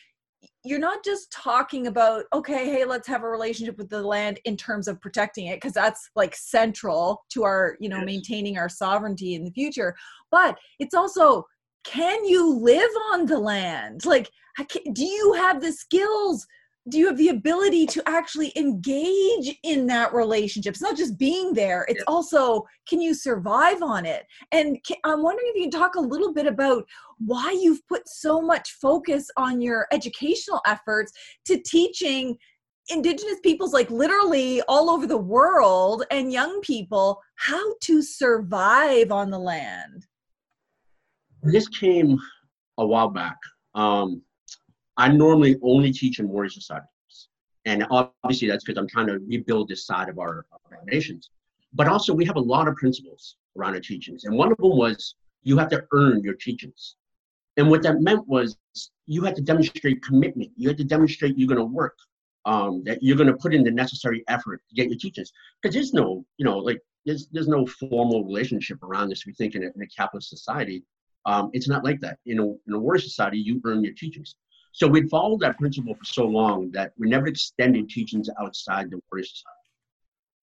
[0.64, 4.56] you're not just talking about okay hey let's have a relationship with the land in
[4.56, 8.06] terms of protecting it because that's like central to our you know yes.
[8.06, 9.94] maintaining our sovereignty in the future
[10.30, 11.44] but it's also
[11.84, 14.30] can you live on the land like
[14.92, 16.46] do you have the skills
[16.88, 20.72] do you have the ability to actually engage in that relationship?
[20.72, 22.04] It's not just being there it's yeah.
[22.12, 24.26] also can you survive on it?
[24.52, 26.84] And can, i'm wondering if you can talk a little bit about
[27.18, 31.12] why you've put so much focus on your educational efforts
[31.46, 32.36] to teaching
[32.88, 39.30] indigenous peoples like literally all over the world and young people how to survive on
[39.30, 40.06] the land.
[41.42, 42.18] This came
[42.78, 43.36] a while back.
[43.74, 44.22] Um,
[44.98, 46.88] I normally only teach in warrior societies.
[47.64, 51.30] And obviously that's because I'm trying to rebuild this side of our, our nations.
[51.72, 54.24] But also we have a lot of principles around our teachings.
[54.24, 56.96] And one of them was you have to earn your teachings.
[57.56, 58.56] And what that meant was
[59.06, 60.50] you had to demonstrate commitment.
[60.56, 61.96] You had to demonstrate you're going to work,
[62.44, 65.32] um, that you're going to put in the necessary effort to get your teachings.
[65.60, 69.26] Because there's no, you know, like there's there's no formal relationship around this.
[69.26, 70.84] We think in a, in a capitalist society,
[71.26, 72.18] um, it's not like that.
[72.26, 74.36] In a in a warrior society, you earn your teachings.
[74.72, 79.00] So we'd followed that principle for so long that we never extended teachings outside the
[79.10, 79.54] Warrior Society.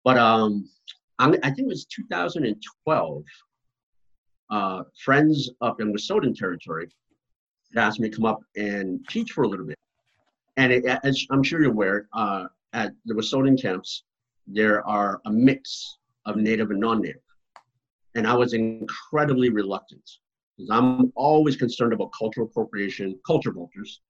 [0.03, 0.69] But um,
[1.19, 3.23] I think it was 2012,
[4.51, 6.89] uh, friends up in Wet'suwet'en territory
[7.77, 9.77] asked me to come up and teach for a little bit.
[10.57, 14.03] And it, as I'm sure you're aware, uh, at the Wet'suwet'en camps,
[14.47, 17.21] there are a mix of native and non-native.
[18.15, 20.09] And I was incredibly reluctant
[20.55, 24.01] because I'm always concerned about cultural appropriation, culture vultures,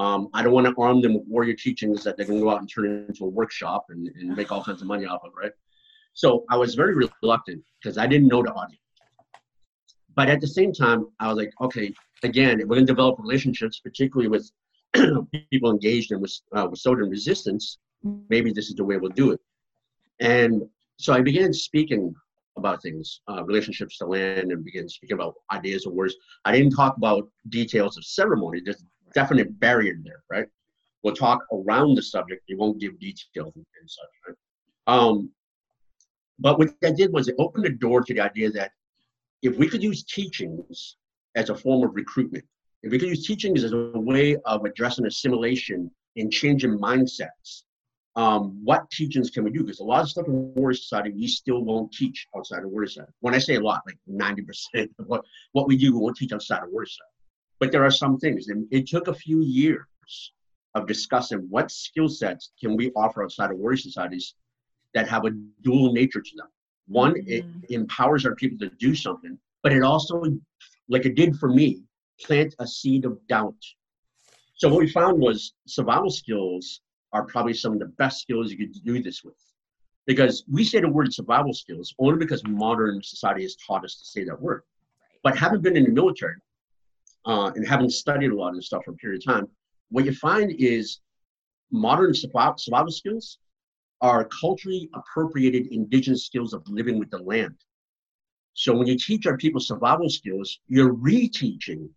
[0.00, 2.60] um, I don't want to arm them with warrior teachings that going to go out
[2.60, 5.32] and turn it into a workshop and, and make all kinds of money off of,
[5.36, 5.52] right?
[6.14, 8.80] So I was very reluctant because I didn't know the audience.
[10.16, 11.92] But at the same time, I was like, okay,
[12.22, 14.50] again, we're going to develop relationships, particularly with
[15.50, 17.76] people engaged in with, uh, Wet'suwet'en resistance.
[18.30, 19.40] Maybe this is the way we'll do it.
[20.18, 20.62] And
[20.96, 22.14] so I began speaking
[22.56, 26.14] about things, uh, relationships to land, and began speaking about ideas of words.
[26.46, 28.84] I didn't talk about details of ceremony, just
[29.14, 30.46] definite barrier there, right?
[31.02, 32.42] We'll talk around the subject.
[32.48, 34.36] We won't give details and, and such, right?
[34.86, 35.30] Um,
[36.38, 38.72] but what that did was it opened the door to the idea that
[39.42, 40.96] if we could use teachings
[41.34, 42.44] as a form of recruitment,
[42.82, 47.62] if we could use teachings as a way of addressing assimilation and changing mindsets,
[48.16, 49.60] um, what teachings can we do?
[49.60, 52.88] Because a lot of stuff in Warrior Society we still won't teach outside of Warrior
[52.88, 53.12] Society.
[53.20, 56.32] When I say a lot, like 90% of what, what we do, we won't teach
[56.32, 57.19] outside of Warrior Society.
[57.60, 60.32] But there are some things, and it took a few years
[60.74, 64.34] of discussing what skill sets can we offer outside of warrior societies
[64.94, 65.30] that have a
[65.62, 66.48] dual nature to them.
[66.88, 67.28] One, mm-hmm.
[67.28, 70.22] it empowers our people to do something, but it also,
[70.88, 71.82] like it did for me,
[72.20, 73.62] plant a seed of doubt.
[74.54, 76.80] So what we found was survival skills
[77.12, 79.36] are probably some of the best skills you could do this with.
[80.06, 84.04] Because we say the word survival skills only because modern society has taught us to
[84.04, 84.62] say that word.
[85.22, 86.36] But having been in the military,
[87.26, 89.48] uh, and having studied a lot of this stuff for a period of time,
[89.90, 91.00] what you find is
[91.70, 93.38] modern survival, skills
[94.00, 97.54] are culturally appropriated indigenous skills of living with the land.
[98.54, 101.88] So when you teach our people survival skills, you're reteaching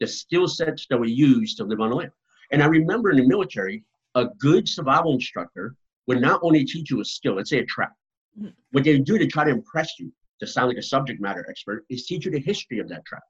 [0.00, 2.12] the skill sets that we use to live on the land.
[2.52, 5.74] And I remember in the military, a good survival instructor
[6.06, 7.92] would not only teach you a skill, let's say a trap.
[8.38, 8.50] Mm-hmm.
[8.72, 11.84] What they do to try to impress you, to sound like a subject matter expert,
[11.90, 13.22] is teach you the history of that trap.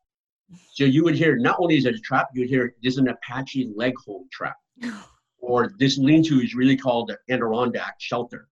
[0.72, 2.98] So you would hear not only is it a trap, you would hear this is
[2.98, 4.56] an Apache leg hold trap,
[5.38, 8.48] or this lean-to is really called the Adirondack shelter.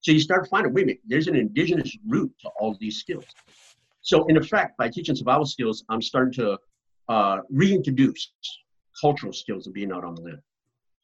[0.00, 3.24] So you start finding, wait a minute, there's an indigenous root to all these skills.
[4.02, 6.58] So in effect, by teaching survival skills, I'm starting to
[7.08, 8.32] uh, reintroduce
[9.00, 10.40] cultural skills of being out on the land.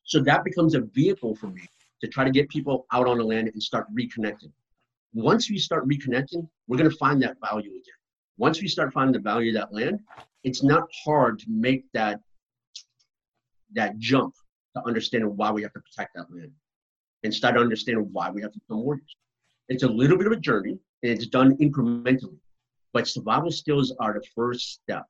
[0.04, 1.62] So that becomes a vehicle for me
[2.00, 4.52] to try to get people out on the land and start reconnecting.
[5.14, 7.97] Once we start reconnecting, we're going to find that value again.
[8.38, 10.00] Once we start finding the value of that land,
[10.44, 12.20] it's not hard to make that
[13.74, 14.34] that jump
[14.74, 16.52] to understanding why we have to protect that land
[17.24, 19.16] and start understanding why we have to become warriors.
[19.68, 22.38] It's a little bit of a journey and it's done incrementally,
[22.94, 25.04] but survival skills are the first step.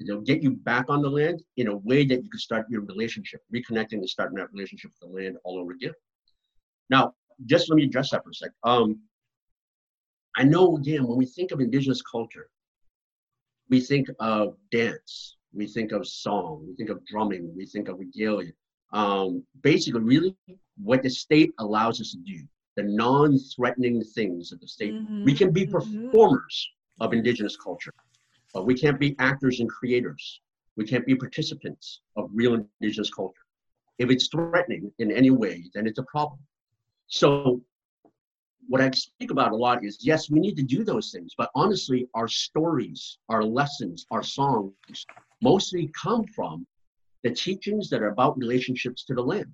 [0.00, 2.82] They'll get you back on the land in a way that you can start your
[2.82, 5.92] relationship, reconnecting and starting that relationship with the land all over again.
[6.88, 7.14] Now,
[7.46, 8.50] just let me address that for a sec.
[8.62, 9.00] Um,
[10.36, 12.48] I know again when we think of indigenous culture,
[13.68, 17.98] we think of dance, we think of song, we think of drumming, we think of
[17.98, 18.52] regalia.
[18.92, 20.36] Um, basically, really,
[20.82, 22.42] what the state allows us to do,
[22.76, 24.94] the non-threatening things of the state.
[24.94, 25.24] Mm-hmm.
[25.24, 26.06] We can be mm-hmm.
[26.06, 26.68] performers
[27.00, 27.92] of indigenous culture,
[28.54, 30.40] but we can't be actors and creators.
[30.76, 33.42] We can't be participants of real indigenous culture.
[33.98, 36.38] If it's threatening in any way, then it's a problem.
[37.08, 37.60] So
[38.68, 41.50] what I speak about a lot is yes, we need to do those things, but
[41.54, 44.74] honestly, our stories, our lessons, our songs
[45.40, 46.66] mostly come from
[47.24, 49.52] the teachings that are about relationships to the land.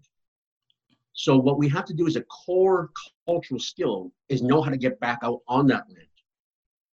[1.13, 2.91] So what we have to do as a core
[3.27, 6.09] cultural skill is know how to get back out on that land.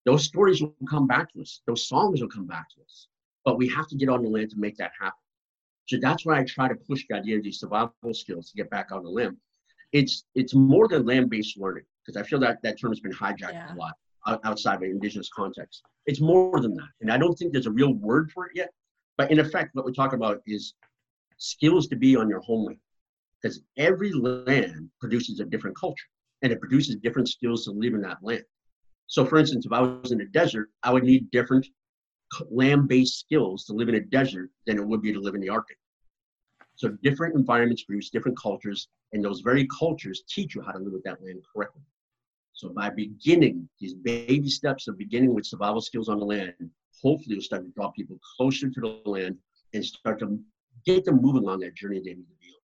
[0.05, 1.63] Those stories will come back to us.
[1.67, 3.09] Those songs will come back to us.
[3.47, 5.19] But we have to get on the land to make that happen.
[5.87, 8.69] So that's why I try to push the idea of these survival skills to get
[8.71, 9.39] back on the land.
[9.93, 13.53] It's it's more than land-based learning because I feel that that term has been hijacked
[13.53, 13.75] yeah.
[13.75, 13.95] a lot
[14.45, 15.83] outside of an indigenous context.
[16.07, 18.71] It's more than that, and I don't think there's a real word for it yet.
[19.17, 20.75] But in effect, what we're talking about is
[21.39, 22.79] skills to be on your homeland,
[23.41, 26.07] because every land produces a different culture,
[26.43, 28.45] and it produces different skills to live in that land.
[29.07, 31.67] So, for instance, if I was in a desert, I would need different
[32.51, 35.49] land-based skills to live in a desert than it would be to live in the
[35.49, 35.79] Arctic.
[36.77, 40.93] So different environments produce different cultures, and those very cultures teach you how to live
[40.93, 41.83] with that land correctly.
[42.61, 46.53] So by beginning these baby steps of beginning with survival skills on the land,
[47.03, 49.39] hopefully you'll start to draw people closer to the land
[49.73, 50.39] and start to
[50.85, 52.55] get them moving on that journey they need to be on.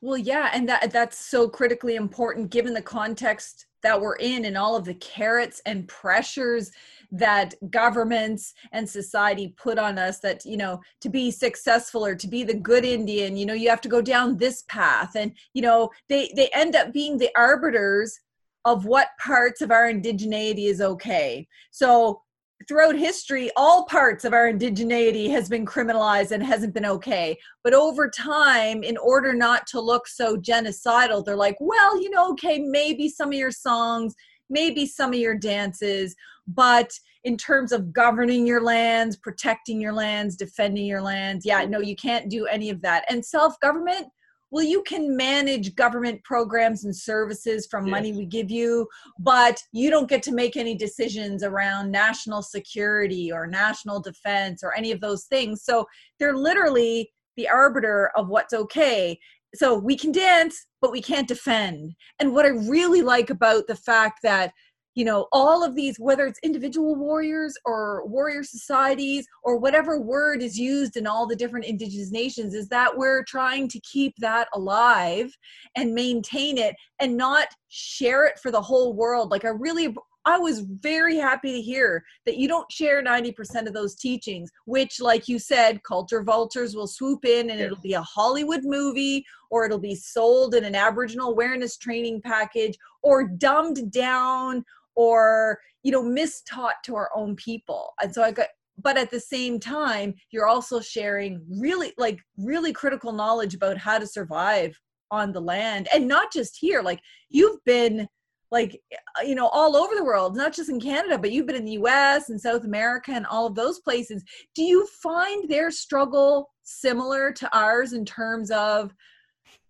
[0.00, 4.56] Well, yeah, and that that's so critically important given the context that we're in and
[4.56, 6.70] all of the carrots and pressures
[7.12, 12.26] that governments and society put on us that you know to be successful or to
[12.26, 15.62] be the good indian you know you have to go down this path and you
[15.62, 18.18] know they they end up being the arbiters
[18.64, 21.46] of what parts of our indigeneity is okay.
[21.70, 22.22] So
[22.68, 27.36] throughout history all parts of our indigeneity has been criminalized and hasn't been okay.
[27.62, 32.30] But over time in order not to look so genocidal they're like well you know
[32.30, 34.14] okay maybe some of your songs
[34.48, 36.14] maybe some of your dances
[36.46, 36.90] but
[37.24, 41.96] in terms of governing your lands protecting your lands defending your lands yeah no you
[41.96, 43.04] can't do any of that.
[43.10, 44.06] And self-government
[44.54, 47.90] well you can manage government programs and services from yes.
[47.90, 48.86] money we give you
[49.18, 54.74] but you don't get to make any decisions around national security or national defense or
[54.76, 55.64] any of those things.
[55.64, 55.86] So
[56.18, 59.18] they're literally the arbiter of what's okay.
[59.54, 61.94] So we can dance but we can't defend.
[62.20, 64.52] And what i really like about the fact that
[64.94, 70.42] you know all of these whether it's individual warriors or warrior societies or whatever word
[70.42, 74.48] is used in all the different indigenous nations is that we're trying to keep that
[74.54, 75.36] alive
[75.76, 79.30] and maintain it and not share it for the whole world.
[79.30, 79.94] Like i really
[80.26, 85.00] I was very happy to hear that you don't share 90% of those teachings, which,
[85.00, 89.66] like you said, culture vultures will swoop in and it'll be a Hollywood movie or
[89.66, 94.64] it'll be sold in an Aboriginal awareness training package or dumbed down
[94.94, 97.94] or you know mistaught to our own people.
[98.02, 98.48] And so i got
[98.82, 103.98] but at the same time you're also sharing really like really critical knowledge about how
[103.98, 104.78] to survive
[105.10, 105.88] on the land.
[105.94, 108.08] And not just here like you've been
[108.50, 108.80] like
[109.24, 111.72] you know all over the world not just in canada but you've been in the
[111.72, 114.24] us and south america and all of those places.
[114.54, 118.92] Do you find their struggle similar to ours in terms of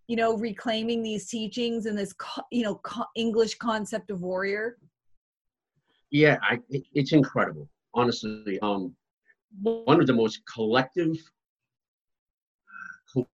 [0.07, 2.15] you know reclaiming these teachings and this
[2.51, 2.81] you know
[3.17, 4.77] english concept of warrior
[6.15, 8.61] yeah, I, it, it's incredible, honestly.
[8.61, 8.95] Um,
[9.61, 11.17] one of the most collective,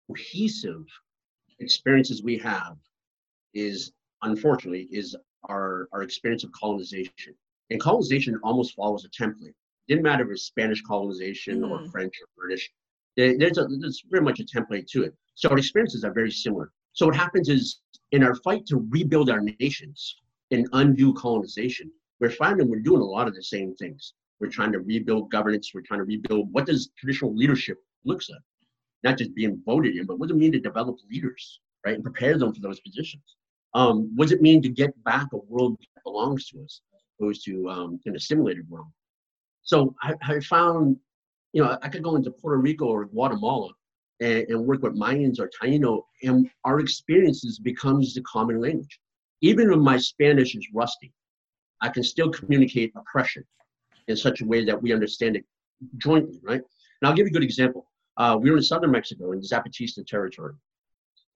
[0.08, 0.86] cohesive
[1.60, 2.78] experiences we have
[3.54, 5.14] is, unfortunately, is
[5.50, 7.36] our, our experience of colonization.
[7.70, 9.56] And colonization almost follows a template.
[9.90, 11.70] Didn't matter if it's Spanish colonization mm.
[11.70, 12.72] or French or British.
[13.18, 15.14] There's, a, there's very much a template to it.
[15.36, 16.72] So our experiences are very similar.
[16.94, 17.82] So what happens is
[18.14, 20.16] in our fight to rebuild our nations
[20.52, 24.14] and undo colonization, we're finding we're doing a lot of the same things.
[24.40, 25.72] We're trying to rebuild governance.
[25.74, 28.40] We're trying to rebuild what does traditional leadership looks like,
[29.04, 31.60] not just being voted in, but what does it mean to develop leaders?
[31.86, 33.36] right, and prepare them for those positions.
[33.74, 36.82] Um, what does it mean to get back a world that belongs to us,
[37.20, 38.88] opposed to um, in a simulated world?
[39.62, 40.98] So I, I found,
[41.54, 43.70] you know, I could go into Puerto Rico or Guatemala
[44.20, 49.00] and, and work with Mayans or Taino, and our experiences becomes the common language.
[49.42, 51.14] Even when my Spanish is rusty,
[51.82, 53.44] I can still communicate oppression
[54.08, 55.46] in such a way that we understand it
[55.98, 56.62] jointly, right?
[57.02, 57.88] And I'll give you a good example.
[58.18, 60.54] Uh, we were in southern Mexico in Zapatista territory.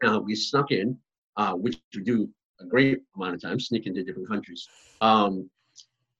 [0.06, 0.98] Uh, we snuck in,
[1.38, 2.30] uh, which we do
[2.60, 4.68] a great amount of times, sneak into different countries.
[5.02, 5.50] Um,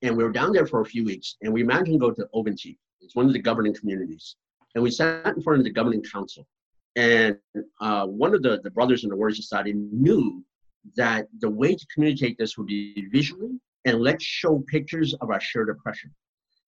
[0.01, 2.78] and we were down there for a few weeks, and we imagined go to Oventik.
[3.01, 4.36] It's one of the governing communities.
[4.76, 6.47] And we sat in front of the governing council.
[6.95, 7.38] And
[7.82, 10.43] uh, one of the, the brothers in the Warrior Society knew
[10.95, 15.41] that the way to communicate this would be visually and let's show pictures of our
[15.41, 16.13] shared oppression.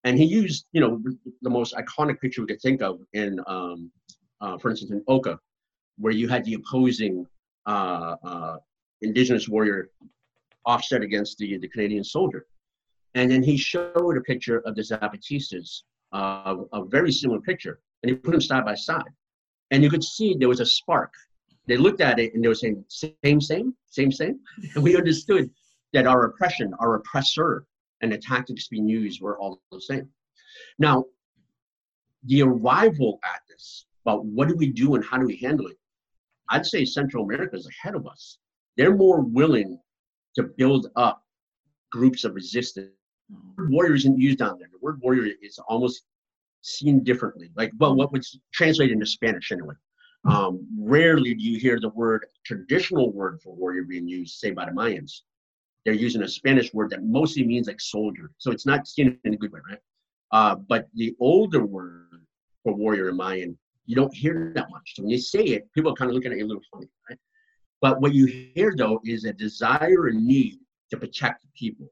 [0.04, 1.02] And he used, you know,
[1.42, 3.90] the most iconic picture we could think of in, um,
[4.40, 5.38] uh, for instance, in Oka,
[5.98, 7.26] where you had the opposing
[7.66, 8.56] uh, uh,
[9.02, 9.90] indigenous warrior
[10.64, 12.46] offset against the, the Canadian soldier.
[13.14, 18.10] And then he showed a picture of the Zapatistas, uh, a very similar picture, and
[18.10, 19.10] he put them side by side.
[19.70, 21.12] And you could see there was a spark.
[21.66, 24.38] They looked at it and they were saying, same, same, same, same.
[24.74, 25.50] And we understood
[25.92, 27.66] that our oppression, our oppressor,
[28.00, 30.08] and the tactics being used were all the same.
[30.78, 31.04] Now,
[32.24, 35.78] the arrival at this, about what do we do and how do we handle it,
[36.50, 38.38] I'd say Central America is ahead of us.
[38.76, 39.80] They're more willing
[40.34, 41.22] to build up
[41.90, 42.90] groups of resistance.
[43.58, 44.68] Warrior isn't used down there.
[44.70, 46.04] The word warrior is almost
[46.62, 47.50] seen differently.
[47.56, 49.74] Like, well, what was translated into Spanish anyway.
[50.24, 54.64] Um, rarely do you hear the word traditional word for warrior being used, say by
[54.64, 55.22] the Mayans.
[55.86, 58.32] They're using a Spanish word that mostly means like soldier.
[58.38, 59.78] So it's not seen in a good way, right?
[60.32, 62.26] Uh, but the older word
[62.64, 63.56] for warrior in Mayan,
[63.86, 64.94] you don't hear that much.
[64.96, 66.88] So when you say it, people are kind of looking at you a little funny,
[67.08, 67.18] right?
[67.80, 70.58] But what you hear though is a desire and need
[70.90, 71.86] to protect the people,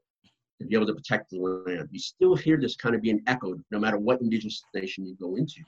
[0.59, 1.87] to be able to protect the land.
[1.89, 5.37] You still hear this kind of being echoed no matter what indigenous nation you go
[5.37, 5.61] into.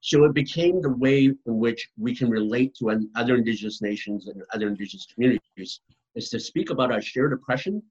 [0.00, 4.42] So it became the way in which we can relate to other indigenous nations and
[4.54, 5.80] other indigenous communities
[6.14, 7.82] is to speak about our shared oppression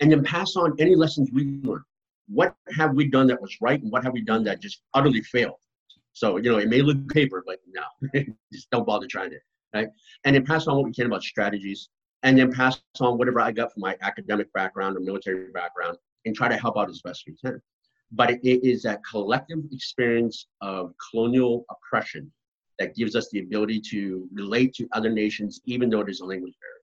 [0.00, 1.84] and then pass on any lessons we learned.
[2.28, 5.22] What have we done that was right and what have we done that just utterly
[5.22, 5.56] failed?
[6.12, 9.42] So, you know, it may look paper, but no, just don't bother trying it,
[9.74, 9.88] right?
[10.24, 11.88] And then pass on what we can about strategies
[12.22, 16.34] and then pass on whatever I got from my academic background or military background and
[16.34, 17.60] try to help out as best we can.
[18.12, 22.32] But it, is that collective experience of colonial oppression
[22.78, 26.54] that gives us the ability to relate to other nations, even though there's a language
[26.60, 26.75] barrier.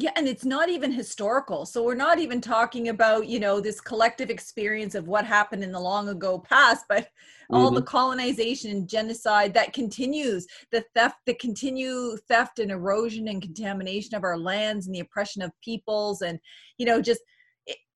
[0.00, 1.66] Yeah, and it's not even historical.
[1.66, 5.72] So we're not even talking about, you know, this collective experience of what happened in
[5.72, 7.56] the long ago past, but mm-hmm.
[7.56, 7.88] all the mm-hmm.
[7.88, 14.22] colonization and genocide that continues, the theft, the continue theft and erosion and contamination of
[14.22, 16.38] our lands and the oppression of peoples and,
[16.78, 17.20] you know, just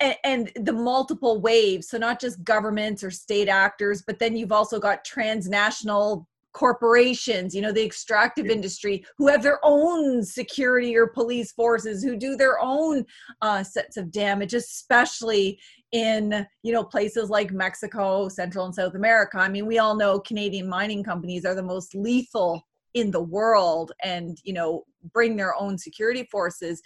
[0.01, 1.89] and, and the multiple waves.
[1.89, 7.61] So not just governments or state actors, but then you've also got transnational corporations, you
[7.61, 12.59] know, the extractive industry, who have their own security or police forces, who do their
[12.61, 13.05] own
[13.41, 15.59] uh, sets of damage, especially
[15.93, 19.39] in you know places like Mexico, Central and South America.
[19.39, 23.93] I mean, we all know Canadian mining companies are the most lethal in the world,
[24.03, 26.83] and you know, bring their own security forces.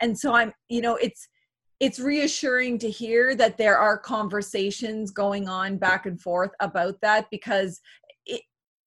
[0.00, 1.28] And so I'm, you know, it's
[1.78, 7.26] it's reassuring to hear that there are conversations going on back and forth about that
[7.30, 7.80] because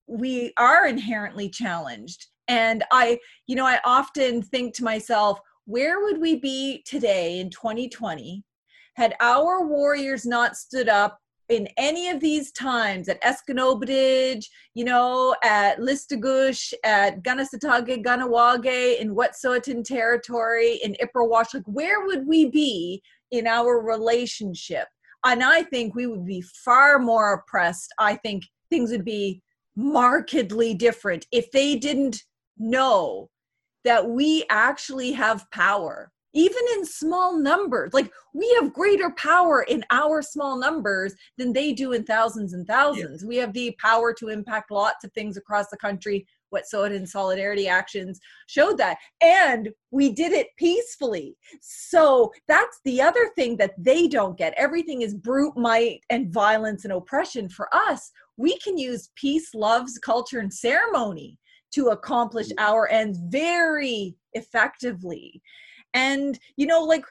[0.10, 6.20] we are inherently challenged and i you know i often think to myself where would
[6.20, 8.43] we be today in 2020
[8.95, 14.45] had our warriors not stood up in any of these times at Esgenoôpetitj,
[14.76, 22.28] you know, at Listuguj, at Kanesatake, Kahnawake, in Wet'suwet'en territory, in Ipperwash, like where would
[22.28, 23.01] we be
[23.32, 24.88] in our relationship?
[25.26, 27.93] And I think we would be far more oppressed.
[27.97, 29.41] I think things would be
[29.80, 31.25] markedly different.
[31.32, 32.23] If they didn't
[32.57, 33.30] know
[33.86, 39.84] that we actually have power even in small numbers like we have greater power in
[39.89, 43.23] our small numbers than they do in thousands and thousands.
[43.23, 43.27] Yeah.
[43.27, 46.27] we have the power to impact lots of things across the country.
[46.53, 51.36] Wet'suwet'en solidarity actions showed that and we did it peacefully.
[51.61, 54.53] So that's the other thing that they don't get.
[54.57, 59.99] Everything is brute might and violence and oppression for us we can use peace, loves,
[59.99, 61.37] culture, and ceremony
[61.73, 62.55] to accomplish mm.
[62.57, 65.41] our ends very effectively.
[65.93, 67.03] And, you know, like,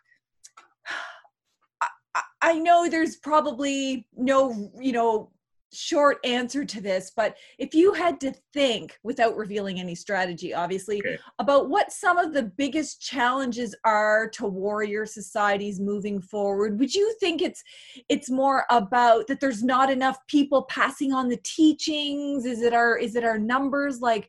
[2.42, 5.30] I know there's probably no, you know,
[5.72, 10.98] short answer to this, but if you had to think, without revealing any strategy, obviously,
[10.98, 11.18] okay.
[11.38, 17.14] about what some of the biggest challenges are to warrior societies moving forward, would you
[17.20, 17.62] think it's
[18.08, 22.44] it's more about that there's not enough people passing on the teachings?
[22.44, 24.00] Is it our is it our numbers?
[24.00, 24.28] Like,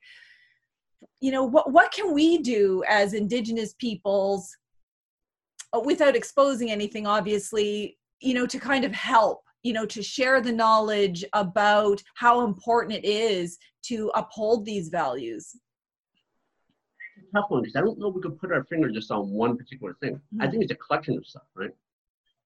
[1.21, 4.55] you know, what what can we do as Indigenous peoples?
[5.71, 10.41] Uh, without exposing anything obviously you know to kind of help you know to share
[10.41, 15.55] the knowledge about how important it is to uphold these values.
[17.35, 19.57] Tough one because i don't know if we could put our finger just on one
[19.57, 20.15] particular thing.
[20.15, 20.41] Mm-hmm.
[20.41, 21.71] i think it's a collection of stuff right?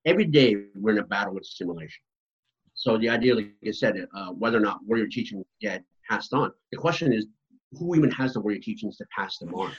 [0.04, 2.02] Every day we're in a battle with simulation.
[2.74, 6.52] So the idea like you said uh, whether or not warrior teaching get passed on.
[6.72, 7.26] The question is
[7.72, 9.72] who even has the warrior teachings to pass them on?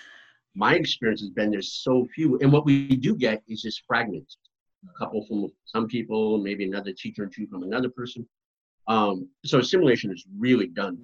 [0.56, 4.38] My experience has been there's so few and what we do get is just fragments
[4.90, 8.28] a couple from some people, maybe another teacher or two from another person.
[8.88, 10.98] Um, so simulation has really done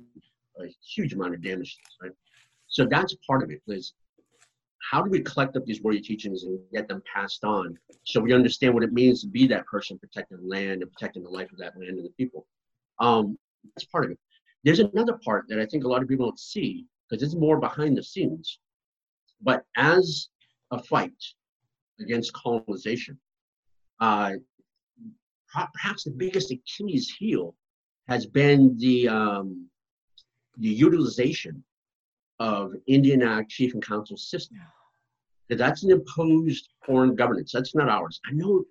[0.60, 0.66] a
[0.96, 2.12] huge amount of damage, right?
[2.68, 3.94] So that's part of it is
[4.90, 8.34] how do we collect up these warrior teachings and get them passed on so we
[8.34, 11.52] understand what it means to be that person protecting the land and protecting the life
[11.52, 12.48] of that land and the people.
[13.00, 13.38] Um,
[13.76, 14.20] that's part of it.
[14.64, 17.60] There's another part that I think a lot of people don't see because it's more
[17.60, 18.60] behind the scenes.
[19.42, 20.30] But as
[20.72, 21.14] a fight
[22.00, 23.20] against colonization,
[24.02, 24.34] uh,
[25.74, 27.56] perhaps the biggest Achilles heel
[28.08, 29.68] has been the um,
[30.58, 31.64] the utilization
[32.40, 34.58] of Indian Act Chief and Council system.
[35.50, 37.52] That's an imposed foreign governance.
[37.52, 38.20] That's not ours.
[38.28, 38.64] I know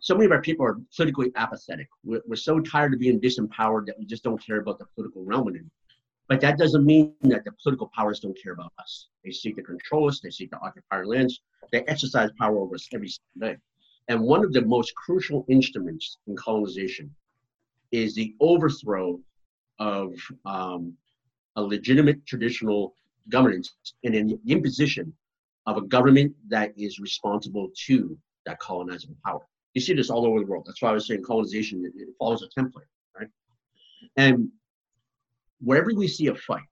[0.00, 1.88] so many of our people are politically apathetic.
[2.04, 5.24] We're, we're so tired of being disempowered that we just don't care about the political
[5.24, 5.70] realm anymore.
[6.28, 9.08] But that doesn't mean that the political powers don't care about us.
[9.24, 10.20] They seek to control us.
[10.20, 11.40] They seek to occupy our lands.
[11.70, 13.60] They exercise power over us every single day.
[14.08, 17.14] And one of the most crucial instruments in colonization
[17.92, 19.20] is the overthrow
[19.78, 20.94] of um,
[21.56, 22.94] a legitimate traditional
[23.28, 23.74] governance
[24.04, 25.12] and an imposition
[25.66, 29.40] of a government that is responsible to that colonizing power.
[29.74, 30.64] You see this all over the world.
[30.66, 32.88] That's why I was saying colonization, it, it follows a template,
[33.18, 33.28] right?
[34.16, 34.48] And
[35.60, 36.62] wherever we see a fight,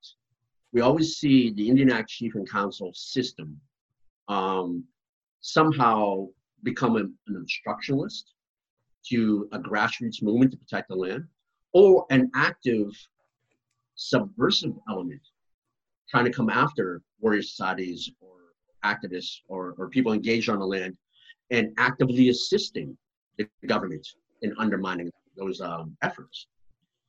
[0.72, 3.60] we always see the Indian Act Chief and Council system
[4.28, 4.84] um,
[5.40, 6.28] somehow
[6.62, 8.34] become an, an obstructionist
[9.08, 11.24] to a grassroots movement to protect the land,
[11.72, 12.90] or an active
[13.94, 15.20] subversive element
[16.08, 18.30] trying to come after warrior societies or
[18.84, 20.96] activists or, or people engaged on the land
[21.50, 22.96] and actively assisting
[23.38, 24.06] the government
[24.42, 26.46] in undermining those um, efforts.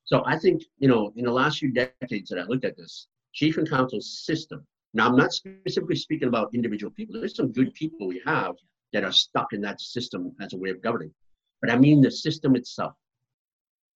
[0.03, 3.07] So I think, you know, in the last few decades that I looked at this,
[3.33, 7.73] chief and council system, now I'm not specifically speaking about individual people, there's some good
[7.73, 8.55] people we have
[8.93, 11.13] that are stuck in that system as a way of governing.
[11.61, 12.93] But I mean the system itself.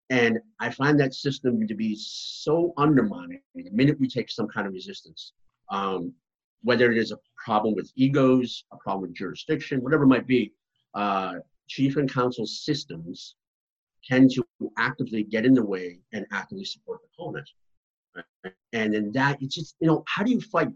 [0.10, 4.68] And I find that system to be so undermining the minute we take some kind
[4.68, 5.34] of resistance.
[5.72, 6.14] Um,
[6.62, 10.54] whether it is a problem with egos, a problem with jurisdiction, whatever it might be,
[10.94, 11.36] uh,
[11.68, 13.36] chief and council systems
[14.04, 14.44] tend to
[14.78, 17.46] actively get in the way and actively support the colonizer.
[18.16, 18.54] Right?
[18.74, 20.70] And then that, it's just, you know, how do you fight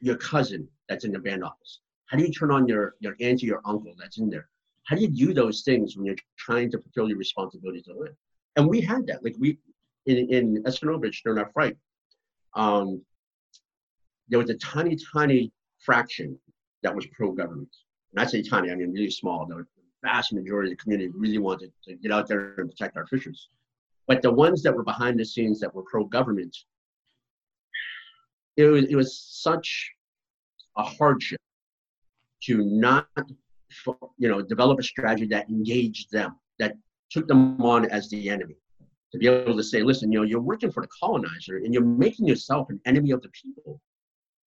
[0.00, 1.80] your cousin that's in the band office?
[2.12, 4.46] How do you turn on your, your auntie or uncle that's in there?
[4.84, 8.14] How do you do those things when you're trying to fulfill your responsibilities to live?
[8.56, 9.24] And we had that.
[9.24, 9.56] Like we,
[10.04, 11.78] in, in Esgenoôpetitj during our fight,
[12.54, 13.00] um,
[14.28, 16.38] there was a tiny, tiny fraction
[16.82, 17.74] that was pro-government.
[18.12, 19.46] And I say tiny, I mean really small.
[19.46, 19.64] The
[20.04, 23.48] vast majority of the community really wanted to get out there and protect our fishers.
[24.06, 26.54] But the ones that were behind the scenes that were pro-government,
[28.58, 29.92] it was, it was such
[30.76, 31.40] a hardship
[32.44, 33.06] to not
[34.18, 36.74] you know develop a strategy that engaged them that
[37.10, 38.56] took them on as the enemy.
[39.12, 41.84] To be able to say listen you know you're working for the colonizer and you're
[41.84, 43.80] making yourself an enemy of the people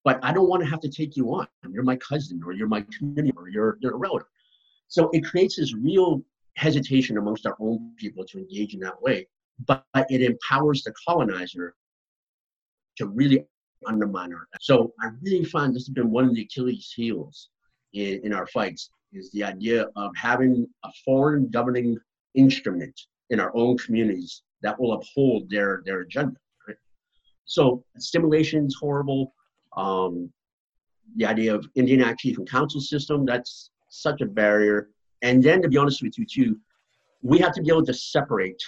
[0.04, 1.48] but i don't want to have to take you on.
[1.72, 4.28] You're my cousin or you're my community or you're, you're a relative.
[4.88, 6.24] So it creates this real
[6.56, 9.28] hesitation amongst our own people to engage in that way
[9.66, 11.76] but it empowers the colonizer
[12.98, 13.46] to really
[13.86, 17.50] undermine her so i really find this has been one of the achilles heels
[17.96, 21.98] in, in our fights is the idea of having a foreign governing
[22.36, 26.36] instrument in our own communities that will uphold their their agenda.
[26.68, 26.78] Right?
[27.46, 29.34] So stimulation is horrible.
[29.76, 30.32] Um,
[31.16, 34.90] the idea of Indian Act Chief and Council system that's such a barrier.
[35.22, 36.60] And then to be honest with you too,
[37.22, 38.62] we have to be able to separate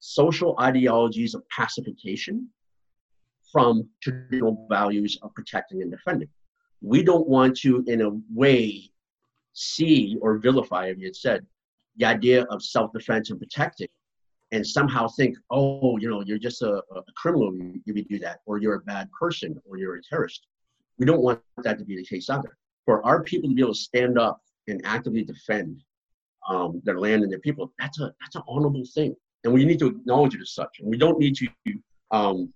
[0.00, 2.48] social ideologies of pacification
[3.52, 6.28] from traditional values of protecting and defending
[6.82, 8.90] we don't want to, in a way,
[9.52, 11.46] see or vilify, as you had said,
[11.96, 13.88] the idea of self defense and protecting
[14.52, 17.52] and somehow think, oh, you know, you're just a, a criminal
[17.86, 20.46] if you do that, or you're a bad person, or you're a terrorist.
[20.98, 22.56] We don't want that to be the case either.
[22.84, 25.82] For our people to be able to stand up and actively defend
[26.48, 29.14] um, their land and their people, that's a that's an honorable thing,
[29.44, 30.80] and we need to acknowledge it as such.
[30.80, 31.48] And we don't need to
[32.10, 32.52] um,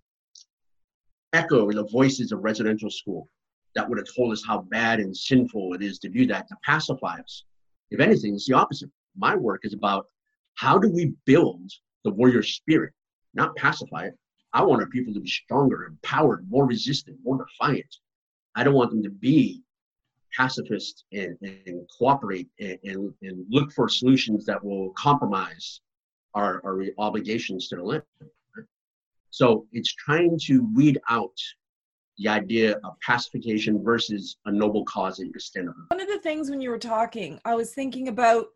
[1.32, 3.28] echo the voices of residential school
[3.74, 6.56] that would have told us how bad and sinful it is to do that to
[6.64, 7.44] pacify us.
[7.90, 8.90] If anything, it's the opposite.
[9.16, 10.06] My work is about
[10.54, 11.70] how do we build
[12.04, 12.92] the warrior spirit,
[13.34, 14.14] not pacify it.
[14.52, 17.96] I want our people to be stronger, empowered, more resistant, more defiant.
[18.54, 19.62] I don't want them to be
[20.36, 25.80] pacifist and, and cooperate and, and, and, look for solutions that will compromise
[26.34, 28.02] our, our obligations to the land.
[29.30, 31.36] So it's trying to weed out
[32.18, 35.74] the idea of pacification versus a noble cause that you stand on.
[35.88, 38.46] One of the things when you were talking, I was thinking about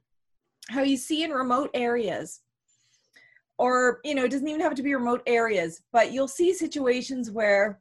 [0.68, 2.40] how you see in remote areas,
[3.58, 7.30] or, you know, it doesn't even have to be remote areas, but you'll see situations
[7.30, 7.80] where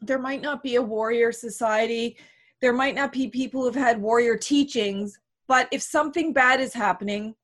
[0.00, 2.16] there might not be a warrior society,
[2.60, 7.34] there might not be people who've had warrior teachings, but if something bad is happening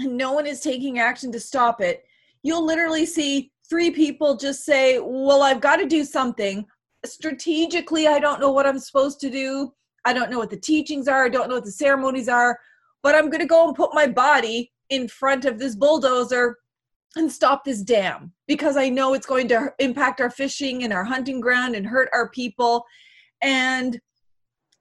[0.00, 2.04] and no one is taking action to stop it,
[2.42, 6.66] you'll literally see three people just say, Well, I've got to do something
[7.12, 9.72] strategically i don't know what i'm supposed to do.
[10.04, 11.24] I don't know what the teachings are.
[11.24, 12.58] I don't know what the ceremonies are.
[13.02, 16.56] But i'm going to go and put my body in front of this bulldozer
[17.16, 21.04] and stop this dam because i know it's going to impact our fishing and our
[21.04, 22.84] hunting ground and hurt our people.
[23.42, 24.00] And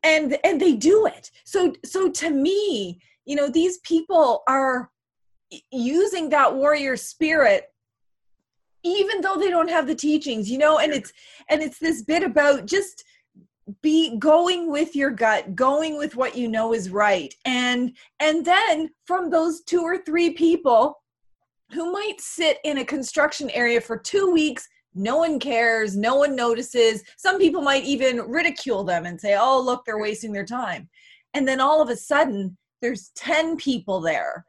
[0.03, 1.31] and and they do it.
[1.45, 4.89] So so to me you know these people are
[5.71, 7.65] using that warrior spirit
[8.83, 11.11] even though they don't have the teachings you know and it's
[11.49, 13.03] and it's this bit about just
[13.81, 17.33] be going with your gut going with what you know is right.
[17.45, 21.01] And and then from those two or three people
[21.71, 26.35] who might sit in a construction area for 2 weeks no one cares no one
[26.35, 27.03] notices.
[27.17, 30.89] Some people might even ridicule them and say oh look they're wasting their time.
[31.33, 34.45] And then all of a sudden there's 10 people there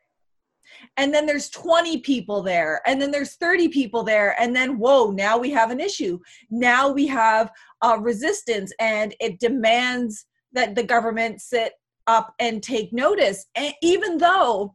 [0.97, 5.11] and then there's 20 people there and then there's 30 people there and then whoa
[5.11, 6.19] now we have an issue.
[6.51, 7.51] Now we have
[7.83, 11.75] uh, resistance and it demands that the government sit
[12.07, 13.47] up and take notice.
[13.55, 14.75] And even though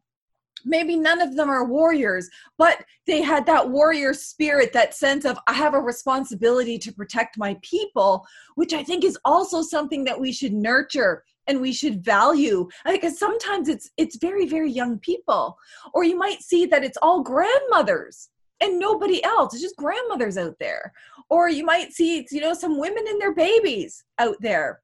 [0.66, 5.38] maybe none of them are warriors but they had that warrior spirit that sense of
[5.48, 8.26] i have a responsibility to protect my people
[8.56, 13.18] which i think is also something that we should nurture and we should value because
[13.20, 15.58] sometimes it's it's very very young people.
[15.94, 18.30] Or you might see that it's all grandmothers
[18.62, 19.54] and nobody else.
[19.54, 20.94] It's just grandmothers out there.
[21.30, 24.82] Or you might see you know some women and their babies out there.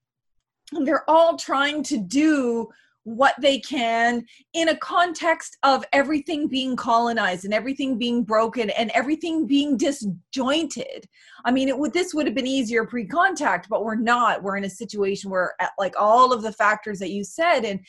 [0.73, 2.67] And they're all trying to do
[3.15, 8.91] what they can in a context of everything being colonized and everything being broken and
[8.93, 11.07] everything being disjointed.
[11.45, 14.43] I mean, it would this would have been easier pre-contact, but we're not.
[14.43, 17.79] We're in a situation where like all of the factors that you said and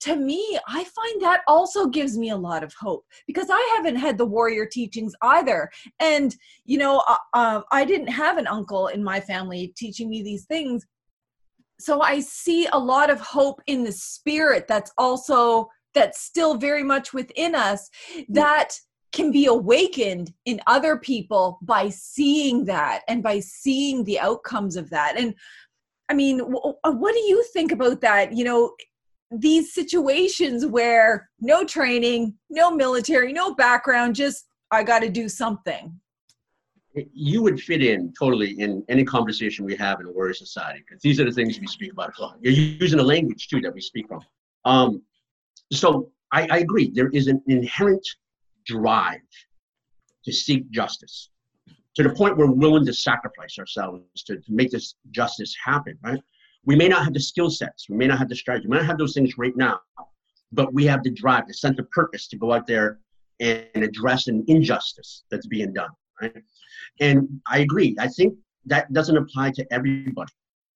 [0.00, 3.94] to me, I find that also gives me a lot of hope because I haven't
[3.94, 5.70] had the warrior teachings either.
[6.00, 10.24] And, you know, uh, uh, I didn't have an uncle in my family teaching me
[10.24, 10.84] these things
[11.82, 16.82] so i see a lot of hope in the spirit that's also that's still very
[16.82, 17.90] much within us
[18.28, 18.72] that
[19.12, 24.90] can be awakened in other people by seeing that and by seeing the outcomes of
[24.90, 25.18] that.
[25.18, 25.34] And
[26.08, 28.32] i mean uh, what do you think about that?
[28.32, 28.74] You know
[29.30, 35.98] these situations where no training no military no background just i got to do something
[36.94, 41.00] you would fit in totally in any conversation we have in a warrior society because
[41.02, 42.12] these are the things we speak about.
[42.18, 42.38] a lot.
[42.40, 44.20] You're using a language too that we speak from.
[44.64, 45.02] Um,
[45.72, 46.90] so I, I agree.
[46.94, 48.06] There is an inherent
[48.66, 49.20] drive
[50.24, 51.30] to seek justice
[51.94, 55.98] to the point where we're willing to sacrifice ourselves to, to make this justice happen,
[56.02, 56.20] right?
[56.64, 58.78] We may not have the skill sets, we may not have the strategy, we may
[58.78, 59.80] not have those things right now,
[60.52, 63.00] but we have the drive, the sense of purpose to go out there
[63.40, 65.90] and address an injustice that's being done,
[66.22, 66.42] right?
[67.00, 67.96] And I agree.
[67.98, 68.34] I think
[68.66, 70.32] that doesn't apply to everybody.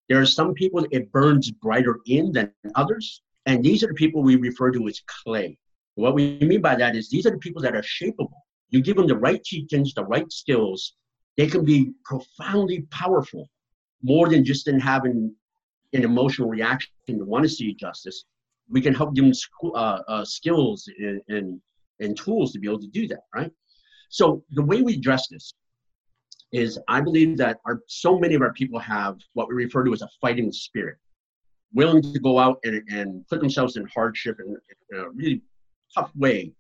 [0.09, 3.23] There are some people it burns brighter in than others.
[3.47, 5.57] And these are the people we refer to as clay.
[5.95, 8.41] What we mean by that is these are the people that are shapeable.
[8.71, 10.95] You give them the right teachings, the right skills,
[11.37, 13.49] they can be profoundly powerful,
[14.03, 15.35] more than just in having
[15.93, 18.25] an emotional reaction to want to see justice.
[18.69, 19.33] We can help them
[19.63, 21.61] uh, uh, skills and, and,
[22.01, 23.53] and tools to be able to do that, right?
[24.09, 25.53] So the way we address this
[26.53, 29.93] is I believe that our so many of our people have what we refer to
[29.93, 30.97] as a fighting spirit,
[31.75, 34.57] willing to go out and, and put themselves in hardship in,
[34.93, 35.43] in a really
[35.95, 36.53] tough way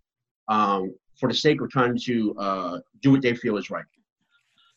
[0.48, 3.84] um, for the sake of trying to uh, do what they feel is right.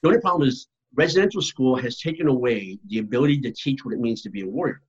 [0.01, 3.99] The only problem is residential school has taken away the ability to teach what it
[3.99, 4.81] means to be a warrior.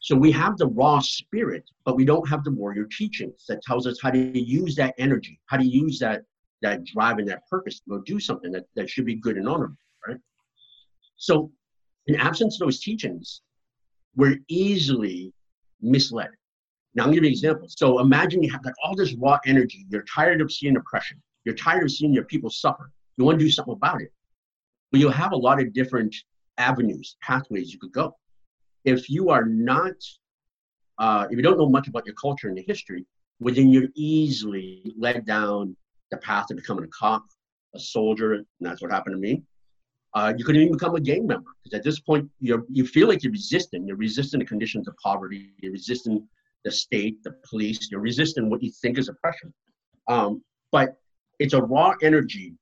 [0.00, 3.86] So we have the raw spirit, but we don't have the warrior teachings that tells
[3.86, 6.22] us how to use that energy, how to use that
[6.62, 9.48] that drive and that purpose to go do something that, that should be good and
[9.48, 10.18] honorable, right?
[11.16, 11.50] So
[12.06, 13.42] in absence of those teachings,
[14.16, 15.32] we're easily
[15.80, 16.30] misled.
[16.94, 17.68] Now I'm gonna give you an example.
[17.68, 19.86] So imagine you have got all this raw energy.
[19.88, 21.22] You're tired of seeing oppression.
[21.44, 22.90] You're tired of seeing your people suffer.
[23.16, 24.12] You want to do something about it.
[24.90, 26.14] But you'll have a lot of different
[26.56, 28.16] avenues, pathways you could go.
[28.84, 29.94] If you are not,
[30.98, 33.04] uh, if you don't know much about your culture and your history,
[33.40, 35.76] well, then you're easily led down
[36.10, 37.24] the path of becoming a cop,
[37.74, 39.42] a soldier, and that's what happened to me.
[40.14, 43.08] Uh, you could even become a gang member because at this point you you feel
[43.08, 43.86] like you're resisting.
[43.86, 45.52] You're resisting the conditions of poverty.
[45.58, 46.26] You're resisting
[46.64, 47.90] the state, the police.
[47.90, 49.52] You're resisting what you think is oppression.
[50.08, 50.42] Um,
[50.72, 50.96] but
[51.38, 52.54] it's a raw energy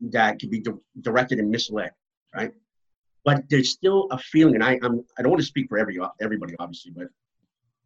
[0.00, 1.90] that can be di- directed and misled,
[2.34, 2.52] right?
[3.24, 5.98] But there's still a feeling, and I I'm, I don't want to speak for every
[6.22, 7.08] everybody, obviously, but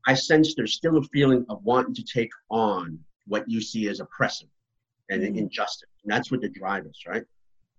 [0.06, 3.98] I sense there's still a feeling of wanting to take on what you see as
[3.98, 4.48] oppressive
[5.10, 5.38] and mm-hmm.
[5.38, 7.24] injustice, and that's what the drive is, right?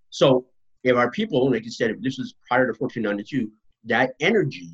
[0.10, 0.46] So
[0.84, 3.52] if our people, like you said, if this was prior to 1492,
[3.86, 4.72] that energy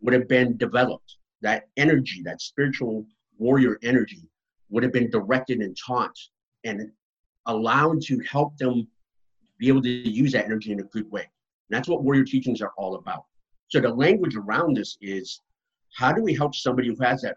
[0.00, 1.16] would have been developed.
[1.42, 3.06] That energy, that spiritual
[3.38, 4.28] warrior energy,
[4.70, 6.16] would have been directed and taught
[6.64, 6.90] and
[7.46, 8.88] allowed to help them
[9.58, 11.22] be able to use that energy in a good way.
[11.22, 13.24] And that's what warrior teachings are all about.
[13.68, 15.40] So the language around this is
[15.94, 17.36] how do we help somebody who has that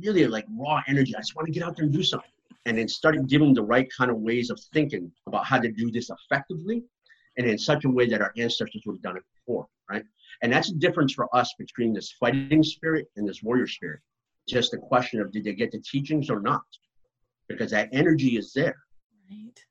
[0.00, 1.14] really like raw energy?
[1.14, 2.30] I just want to get out there and do something.
[2.66, 5.90] And then starting giving the right kind of ways of thinking about how to do
[5.90, 6.82] this effectively
[7.38, 10.04] and in such a way that our ancestors would have done it before, right?
[10.42, 14.00] And that's the difference for us between this fighting spirit and this warrior spirit.
[14.48, 16.62] Just the question of did they get the teachings or not?
[17.48, 18.76] Because that energy is there.
[19.30, 19.64] Right.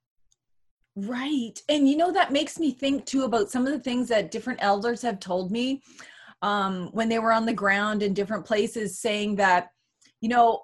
[0.96, 1.62] Right.
[1.70, 4.60] And you know, that makes me think too about some of the things that different
[4.64, 5.82] elders have told me
[6.42, 9.70] um, when they were on the ground in different places, saying that,
[10.22, 10.64] you know,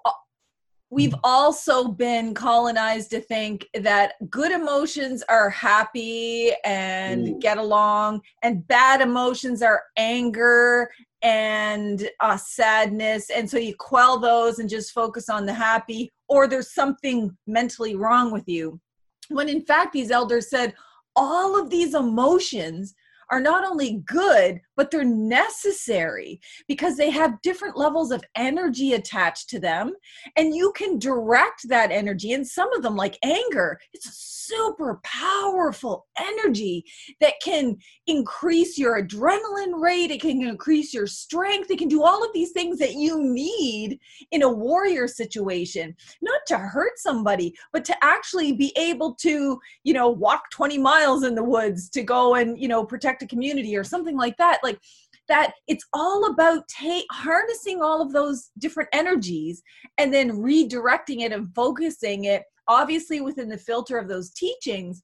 [0.90, 7.38] we've also been colonized to think that good emotions are happy and Ooh.
[7.40, 10.90] get along, and bad emotions are anger
[11.22, 13.30] and uh, sadness.
[13.30, 17.96] And so you quell those and just focus on the happy, or there's something mentally
[17.96, 18.80] wrong with you
[19.28, 20.74] when in fact these elders said
[21.16, 22.94] all of these emotions
[23.30, 29.48] are not only good, but they're necessary because they have different levels of energy attached
[29.50, 29.92] to them.
[30.36, 32.32] And you can direct that energy.
[32.32, 36.84] And some of them, like anger, it's a super powerful energy
[37.20, 42.22] that can increase your adrenaline rate, it can increase your strength, it can do all
[42.22, 43.98] of these things that you need
[44.30, 49.94] in a warrior situation, not to hurt somebody, but to actually be able to, you
[49.94, 53.76] know, walk 20 miles in the woods to go and, you know, protect a community
[53.76, 54.60] or something like that.
[54.64, 54.80] Like,
[55.28, 59.62] that it's all about ta- harnessing all of those different energies
[59.96, 65.02] and then redirecting it and focusing it obviously within the filter of those teachings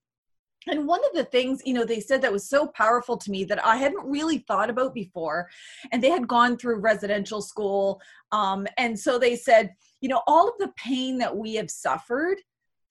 [0.67, 3.45] and one of the things, you know, they said that was so powerful to me
[3.45, 5.49] that I hadn't really thought about before,
[5.91, 8.01] and they had gone through residential school.
[8.31, 12.39] Um, and so they said, you know, all of the pain that we have suffered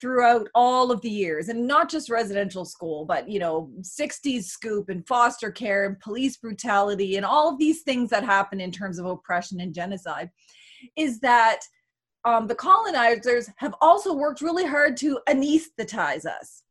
[0.00, 4.88] throughout all of the years, and not just residential school, but, you know, 60s scoop
[4.88, 8.98] and foster care and police brutality and all of these things that happen in terms
[8.98, 10.30] of oppression and genocide,
[10.96, 11.60] is that
[12.24, 16.62] um, the colonizers have also worked really hard to anesthetize us.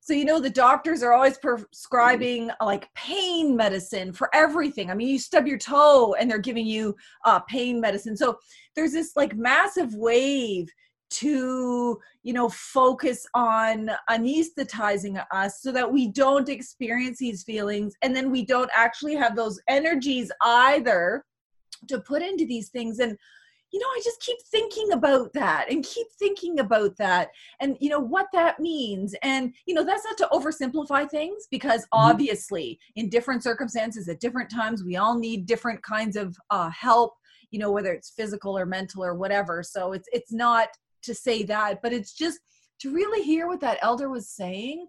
[0.00, 4.88] So, you know, the doctors are always prescribing like pain medicine for everything.
[4.88, 6.94] I mean, you stub your toe and they're giving you
[7.24, 8.16] uh, pain medicine.
[8.16, 8.38] So,
[8.76, 10.68] there's this like massive wave
[11.18, 18.14] to, you know, focus on anesthetizing us so that we don't experience these feelings and
[18.14, 21.24] then we don't actually have those energies either
[21.88, 22.98] to put into these things.
[22.98, 23.16] And
[23.72, 27.28] you know, I just keep thinking about that and keep thinking about that
[27.60, 29.14] and, you know, what that means.
[29.22, 32.10] And, you know, that's not to oversimplify things because mm-hmm.
[32.10, 37.14] obviously in different circumstances at different times, we all need different kinds of uh, help,
[37.50, 39.62] you know, whether it's physical or mental or whatever.
[39.62, 40.68] So it's, it's not
[41.06, 42.38] to say that, but it's just
[42.80, 44.86] to really hear what that elder was saying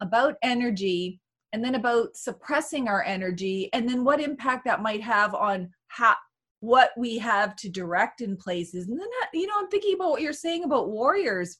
[0.00, 1.20] about energy
[1.52, 6.14] and then about suppressing our energy and then what impact that might have on how
[6.60, 8.88] what we have to direct in places.
[8.88, 11.58] And then, you know, I'm thinking about what you're saying about warriors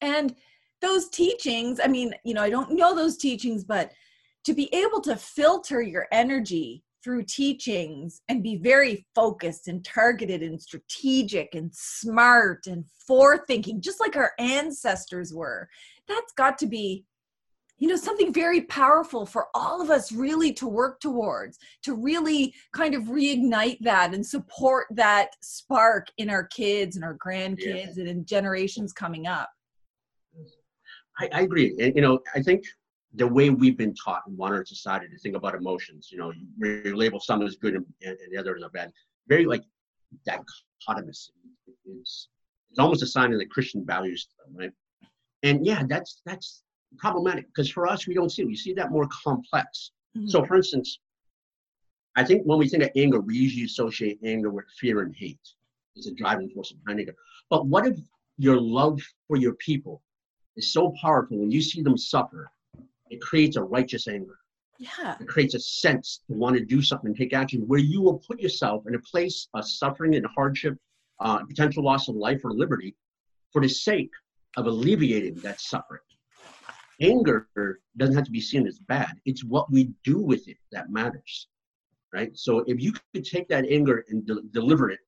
[0.00, 0.34] and
[0.82, 1.80] those teachings.
[1.82, 3.92] I mean, you know, I don't know those teachings, but
[4.44, 10.42] to be able to filter your energy through teachings and be very focused and targeted
[10.42, 15.68] and strategic and smart and forethinking, just like our ancestors were.
[16.08, 17.04] That's got to be
[17.78, 22.54] you know something very powerful for all of us really to work towards to really
[22.72, 28.06] kind of reignite that and support that spark in our kids and our grandkids and
[28.06, 29.50] in generations coming up.
[31.18, 31.76] I, I agree.
[31.80, 32.64] And you know i think
[33.16, 36.82] the way we've been taught in modern society to think about emotions you know you,
[36.84, 38.92] you label some as good and, and the others are bad
[39.28, 39.62] very like
[40.28, 41.30] dichotomous
[41.86, 42.28] it's
[42.70, 44.72] it's almost a sign of the christian values right
[45.42, 46.64] and yeah that's that's
[46.98, 48.46] problematic because for us we don't see it.
[48.46, 49.92] We see that more complex.
[50.16, 50.28] Mm-hmm.
[50.28, 50.98] So, for instance,
[52.16, 55.40] I think when we think of anger, we usually associate anger with fear and hate.
[55.96, 57.14] It's a driving force behind anger.
[57.50, 57.98] But what if
[58.36, 60.02] your love for your people
[60.56, 62.50] is so powerful when you see them suffer,
[63.10, 64.38] it creates a righteous anger.
[64.78, 65.16] Yeah.
[65.20, 68.18] It creates a sense to want to do something and take action where you will
[68.18, 70.76] put yourself in a place of suffering and hardship,
[71.20, 72.96] uh, potential loss of life or liberty
[73.52, 74.10] for the sake
[74.56, 76.00] of alleviating that suffering
[77.00, 77.48] anger
[77.96, 79.14] doesn't have to be seen as bad.
[79.24, 81.48] It's what we do with it that matters,
[82.12, 82.36] right?
[82.36, 85.00] So if you could take that anger and de- deliver it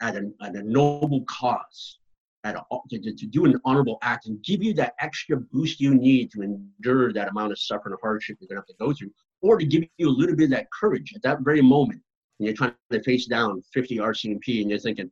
[0.00, 1.98] at, an, at a noble cause,
[2.46, 5.94] at a, to, to do an honorable act and give you that extra boost you
[5.94, 9.10] need to endure that amount of suffering and hardship you're gonna have to go through,
[9.42, 12.00] or to give you a little bit of that courage at that very moment
[12.36, 15.10] when you're trying to face down 50 RCMP and you're thinking,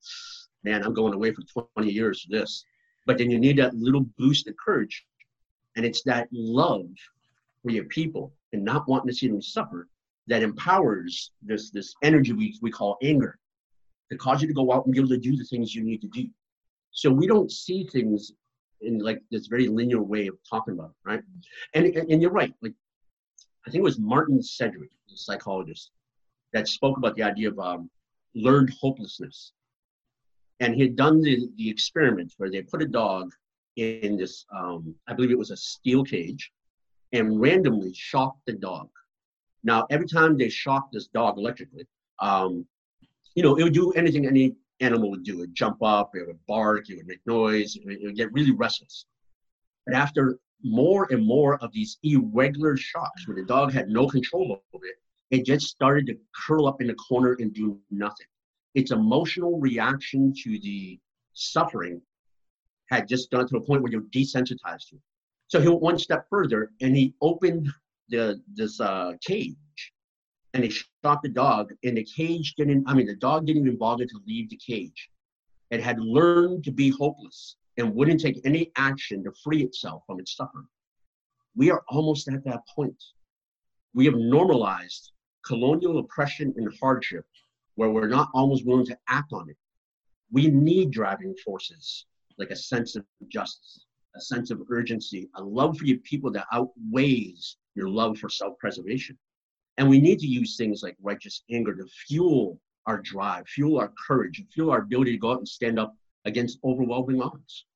[0.62, 1.42] man, I'm going away for
[1.74, 2.64] 20 years for this.
[3.06, 5.04] But then you need that little boost of courage
[5.76, 6.86] and it's that love
[7.62, 9.88] for your people and not wanting to see them suffer
[10.26, 13.38] that empowers this this energy we, we call anger
[14.10, 16.00] to cause you to go out and be able to do the things you need
[16.00, 16.28] to do.
[16.94, 18.32] So we don't see things
[18.80, 21.22] in like this very linear way of talking about it, right?
[21.74, 22.54] And, and, and you're right.
[22.62, 22.72] Like
[23.66, 25.90] I think it was Martin Sedgwick, a psychologist,
[26.52, 27.90] that spoke about the idea of um,
[28.34, 29.52] learned hopelessness.
[30.60, 33.32] And he had done the, the experiment where they put a dog
[33.76, 36.52] in this, um, I believe it was a steel cage,
[37.12, 38.88] and randomly shocked the dog.
[39.64, 41.86] Now, every time they shocked this dog electrically,
[42.20, 42.66] um,
[43.34, 45.34] you know, it would do anything any animal would do.
[45.34, 48.52] It would jump up, it would bark, it would make noise, it would, get really
[48.52, 49.06] restless.
[49.86, 54.62] But after more and more of these irregular shocks where the dog had no control
[54.72, 54.96] over it,
[55.30, 56.16] it just started to
[56.46, 58.26] curl up in the corner and do nothing.
[58.74, 60.98] Its emotional reaction to the
[61.32, 62.00] suffering
[62.90, 65.02] had just gone to a point where you're desensitized to it.
[65.48, 67.68] So he went one step further and he opened
[68.08, 69.54] the this uh, cage
[70.54, 73.76] and they shot the dog and the cage didn't I mean the dog didn't even
[73.76, 75.10] bother to leave the cage.
[75.70, 80.20] It had learned to be hopeless and wouldn't take any action to free itself from
[80.20, 80.68] its suffering.
[81.56, 83.02] We are almost at that point.
[83.94, 85.12] We have normalized
[85.44, 87.26] colonial oppression and hardship
[87.74, 89.56] where we're not almost willing to act on it.
[90.30, 92.06] We need driving forces
[92.38, 93.86] like a sense of justice,
[94.16, 98.56] a sense of urgency, a love for your people that outweighs your love for self
[98.58, 99.18] preservation.
[99.78, 103.92] And we need to use things like righteous anger to fuel our drive, fuel our
[104.06, 107.66] courage, fuel our ability to go out and stand up against overwhelming odds.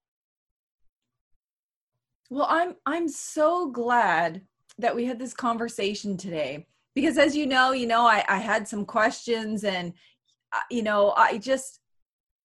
[2.30, 4.42] Well, I'm I'm so glad
[4.78, 8.68] that we had this conversation today because as you know, you know, I, I had
[8.68, 9.92] some questions and
[10.52, 11.80] uh, you know, I just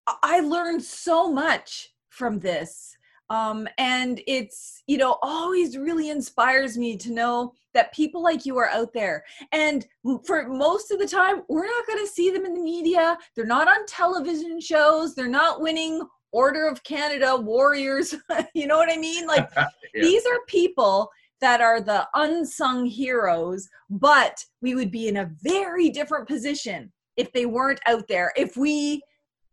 [0.07, 2.98] I learned so much from this
[3.30, 8.58] um, and it's you know always really inspires me to know that people like you
[8.58, 9.24] are out there.
[9.52, 9.86] And
[10.26, 13.18] for most of the time we're not going to see them in the media.
[13.36, 15.16] They're not on television shows.
[15.16, 16.02] They're not winning
[16.32, 18.16] order of canada warriors.
[18.54, 19.28] You know what i mean?
[19.28, 19.66] Like yeah.
[19.94, 21.10] these are people
[21.41, 27.32] that are the unsung heroes but we would be in a very different position if
[27.32, 28.34] they weren't out there.
[28.36, 29.02] If we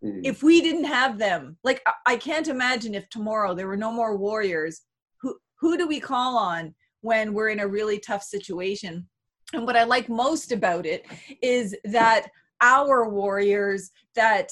[0.04, 0.20] mm.
[0.24, 4.16] if we didn't have them like i can't imagine if tomorrow there were no more
[4.16, 4.82] warriors
[5.20, 9.08] who who do we call on when we're in a really tough situation?
[9.52, 11.06] And what i like most about it
[11.42, 12.28] is that
[12.60, 14.50] our warriors that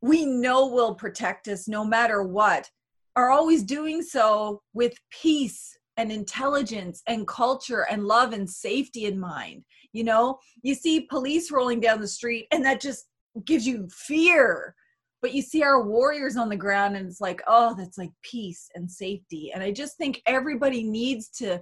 [0.00, 2.68] we know will protect us no matter what
[3.16, 9.18] are always doing so with peace and intelligence and culture and love and safety in
[9.18, 9.64] mind
[9.94, 10.38] you know?
[10.62, 13.06] You see police rolling down the street and that just
[13.46, 14.74] gives you fear
[15.24, 18.68] but you see our warriors on the ground and it's like oh that's like peace
[18.74, 21.58] and safety and i just think everybody needs to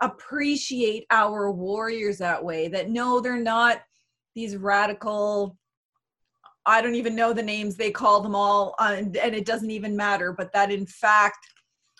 [0.00, 3.80] appreciate our warriors that way that no they're not
[4.36, 5.58] these radical
[6.64, 9.72] i don't even know the names they call them all uh, and, and it doesn't
[9.72, 11.38] even matter but that in fact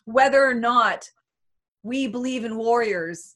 [0.05, 1.05] whether or not
[1.83, 3.35] we believe in warriors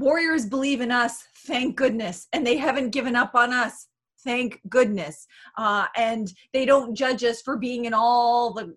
[0.00, 3.86] warriors believe in us, thank goodness, and they haven't given up on us.
[4.24, 5.26] Thank goodness.
[5.56, 8.74] Uh, and they don't judge us for being in all the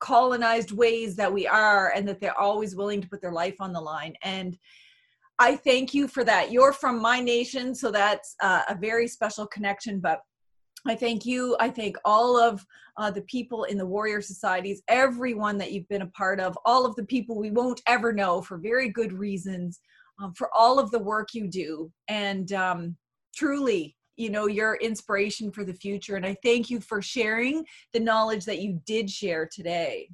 [0.00, 3.72] colonized ways that we are, and that they're always willing to put their life on
[3.72, 4.14] the line.
[4.22, 4.56] And
[5.40, 6.52] I thank you for that.
[6.52, 10.00] You're from my nation, so that's uh, a very special connection.
[10.00, 10.20] But
[10.86, 11.56] I thank you.
[11.58, 12.64] I thank all of
[12.96, 16.86] uh, the people in the warrior societies, everyone that you've been a part of, all
[16.86, 19.80] of the people we won't ever know for very good reasons,
[20.20, 21.90] um, for all of the work you do.
[22.08, 22.96] And um,
[23.34, 26.16] truly, you know, your inspiration for the future.
[26.16, 30.10] And I thank you for sharing the knowledge that you did share today.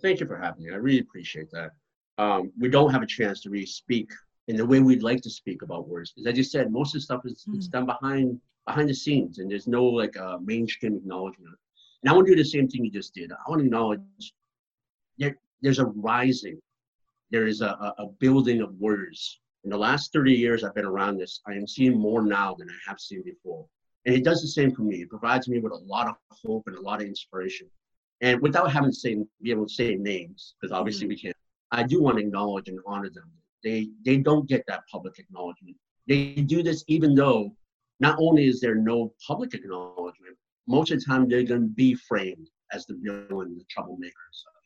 [0.00, 0.72] Thank you for having me.
[0.72, 1.72] I really appreciate that
[2.16, 4.10] um, we don't have a chance to really speak
[4.46, 6.14] in the way we'd like to speak about words.
[6.18, 7.56] As I just said, most of the stuff is mm.
[7.56, 11.54] it's done behind behind the scenes, and there's no like uh, mainstream acknowledgement.
[12.02, 13.32] And I want to do the same thing you just did.
[13.32, 14.00] I want to acknowledge
[15.18, 16.60] that there's a rising,
[17.30, 19.40] there is a, a building of words.
[19.64, 22.68] In the last 30 years I've been around this, I am seeing more now than
[22.68, 23.66] I have seen before.
[24.04, 24.96] And it does the same for me.
[24.96, 27.70] It provides me with a lot of hope and a lot of inspiration.
[28.20, 31.08] And without having to say, be able to say names, because obviously mm-hmm.
[31.08, 31.36] we can't,
[31.70, 33.30] I do want to acknowledge and honor them.
[33.62, 35.76] They they don't get that public acknowledgement.
[36.06, 37.56] They do this even though
[38.00, 40.36] not only is there no public acknowledgement,
[40.66, 44.12] most of the time they're going to be framed as the villain, the troublemaker,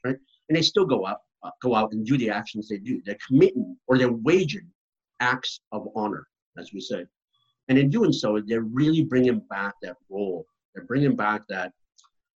[0.05, 0.17] right?
[0.49, 3.01] And they still go up, uh, go out and do the actions they do.
[3.05, 4.69] They're committing or they're waging
[5.21, 6.27] acts of honor,
[6.59, 7.05] as we say.
[7.69, 10.47] And in doing so, they're really bringing back that role.
[10.75, 11.73] They're bringing back that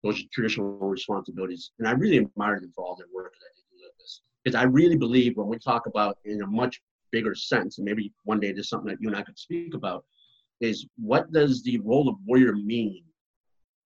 [0.02, 1.72] those traditional responsibilities.
[1.78, 4.22] And I really admire them for all their work that they do like this.
[4.44, 6.80] because I really believe when we talk about in a much
[7.12, 10.04] bigger sense, and maybe one day there's something that you and I could speak about,
[10.60, 13.02] is what does the role of warrior mean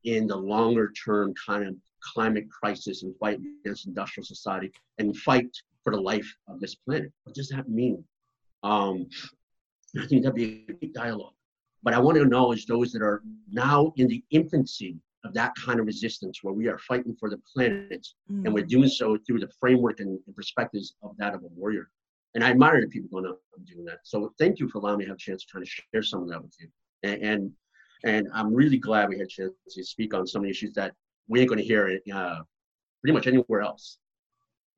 [0.04, 5.50] in the longer term kind of climate crisis and fight against industrial society and fight
[5.82, 7.12] for the life of this planet?
[7.24, 8.04] What does that mean?
[8.64, 9.06] Um,
[10.00, 11.34] I think that'd be a big dialogue.
[11.82, 15.78] But I want to acknowledge those that are now in the infancy of that kind
[15.78, 18.44] of resistance where we are fighting for the planet mm.
[18.44, 21.90] and we're doing so through the framework and, perspectives of that of a warrior.
[22.34, 23.98] And I admire the people going out and doing that.
[24.02, 26.22] So thank you for allowing me to have a chance to kind of share some
[26.22, 26.68] of that with you.
[27.02, 27.52] And and,
[28.04, 30.72] and I'm really glad we had a chance to speak on some of the issues
[30.74, 30.94] that
[31.28, 32.40] we ain't going to hear uh,
[33.00, 33.98] pretty much anywhere else.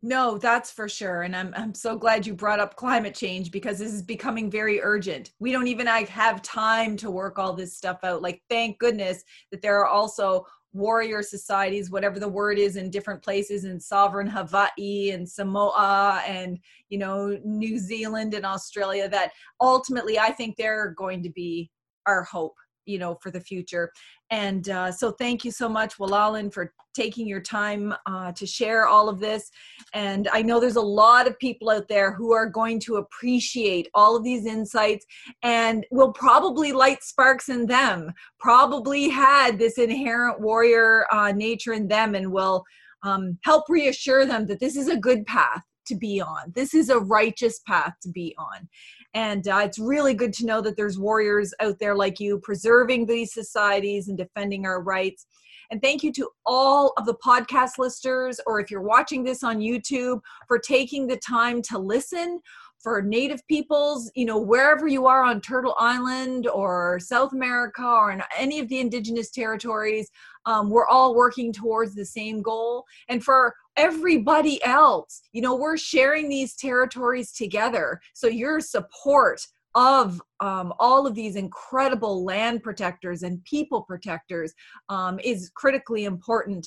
[0.02, 1.23] No, that's for sure.
[1.23, 4.81] And I'm I'm so glad you brought up climate change because this is becoming very
[4.81, 5.32] urgent.
[5.40, 8.23] We don't even have time to work all this stuff out.
[8.23, 10.44] Like thank goodness that there are also
[10.74, 16.59] warrior societies, whatever the word is in different places in sovereign Hawaii and Samoa and
[16.90, 21.70] you know New Zealand and Australia that ultimately I think they're going to be
[22.06, 22.55] our hope
[22.86, 23.92] you know for the future
[24.30, 28.86] and uh, so thank you so much Walalan for taking your time uh, to share
[28.86, 29.50] all of this
[29.92, 33.88] and i know there's a lot of people out there who are going to appreciate
[33.94, 35.04] all of these insights
[35.42, 38.10] and will probably light sparks in them
[38.40, 42.64] probably had this inherent warrior uh, nature in them and will
[43.02, 46.52] um, help reassure them that this is a good path to be on.
[46.54, 48.68] This is a righteous path to be on.
[49.16, 53.06] And uh, it's really good to know that there's warriors out there like you preserving
[53.06, 55.26] these societies and defending our rights.
[55.70, 59.60] And thank you to all of the podcast listeners, or if you're watching this on
[59.60, 62.40] YouTube, for taking the time to listen.
[62.82, 68.12] For Native peoples, you know, wherever you are on Turtle Island or South America or
[68.12, 70.09] in any of the indigenous territories,
[70.47, 72.85] um, we're all working towards the same goal.
[73.09, 75.23] And for everybody else.
[75.32, 78.01] You know, we're sharing these territories together.
[78.14, 79.40] So your support
[79.74, 84.55] of um, all of these incredible land protectors and people protectors
[84.89, 86.66] um, is critically important.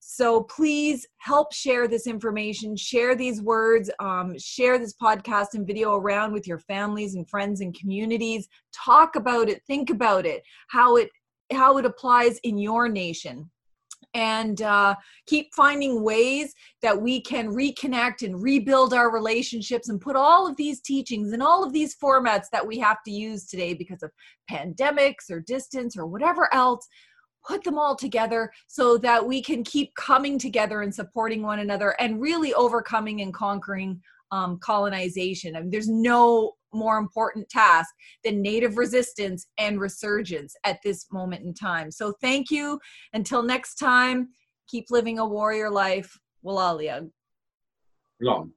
[0.00, 5.94] So please help share this information, share these words, um, share this podcast and video
[5.94, 8.46] around with your families and friends and communities.
[8.74, 11.08] Talk about it, think about it, how it
[11.52, 13.50] how it applies in your nation
[14.14, 14.94] and uh,
[15.26, 16.52] keep finding ways
[16.82, 21.42] that we can reconnect and rebuild our relationships and put all of these teachings and
[21.42, 24.10] all of these formats that we have to use today because of
[24.50, 26.88] pandemics or distance or whatever else
[27.46, 31.94] put them all together so that we can keep coming together and supporting one another
[31.98, 34.00] and really overcoming and conquering
[34.32, 35.56] um, colonization.
[35.56, 37.88] I mean, there's no more important task
[38.24, 41.90] than native resistance and resurgence at this moment in time.
[41.90, 42.78] So thank you.
[43.12, 44.28] Until next time,
[44.68, 46.18] keep living a warrior life.
[46.44, 47.10] Walalia.
[48.20, 48.52] Long.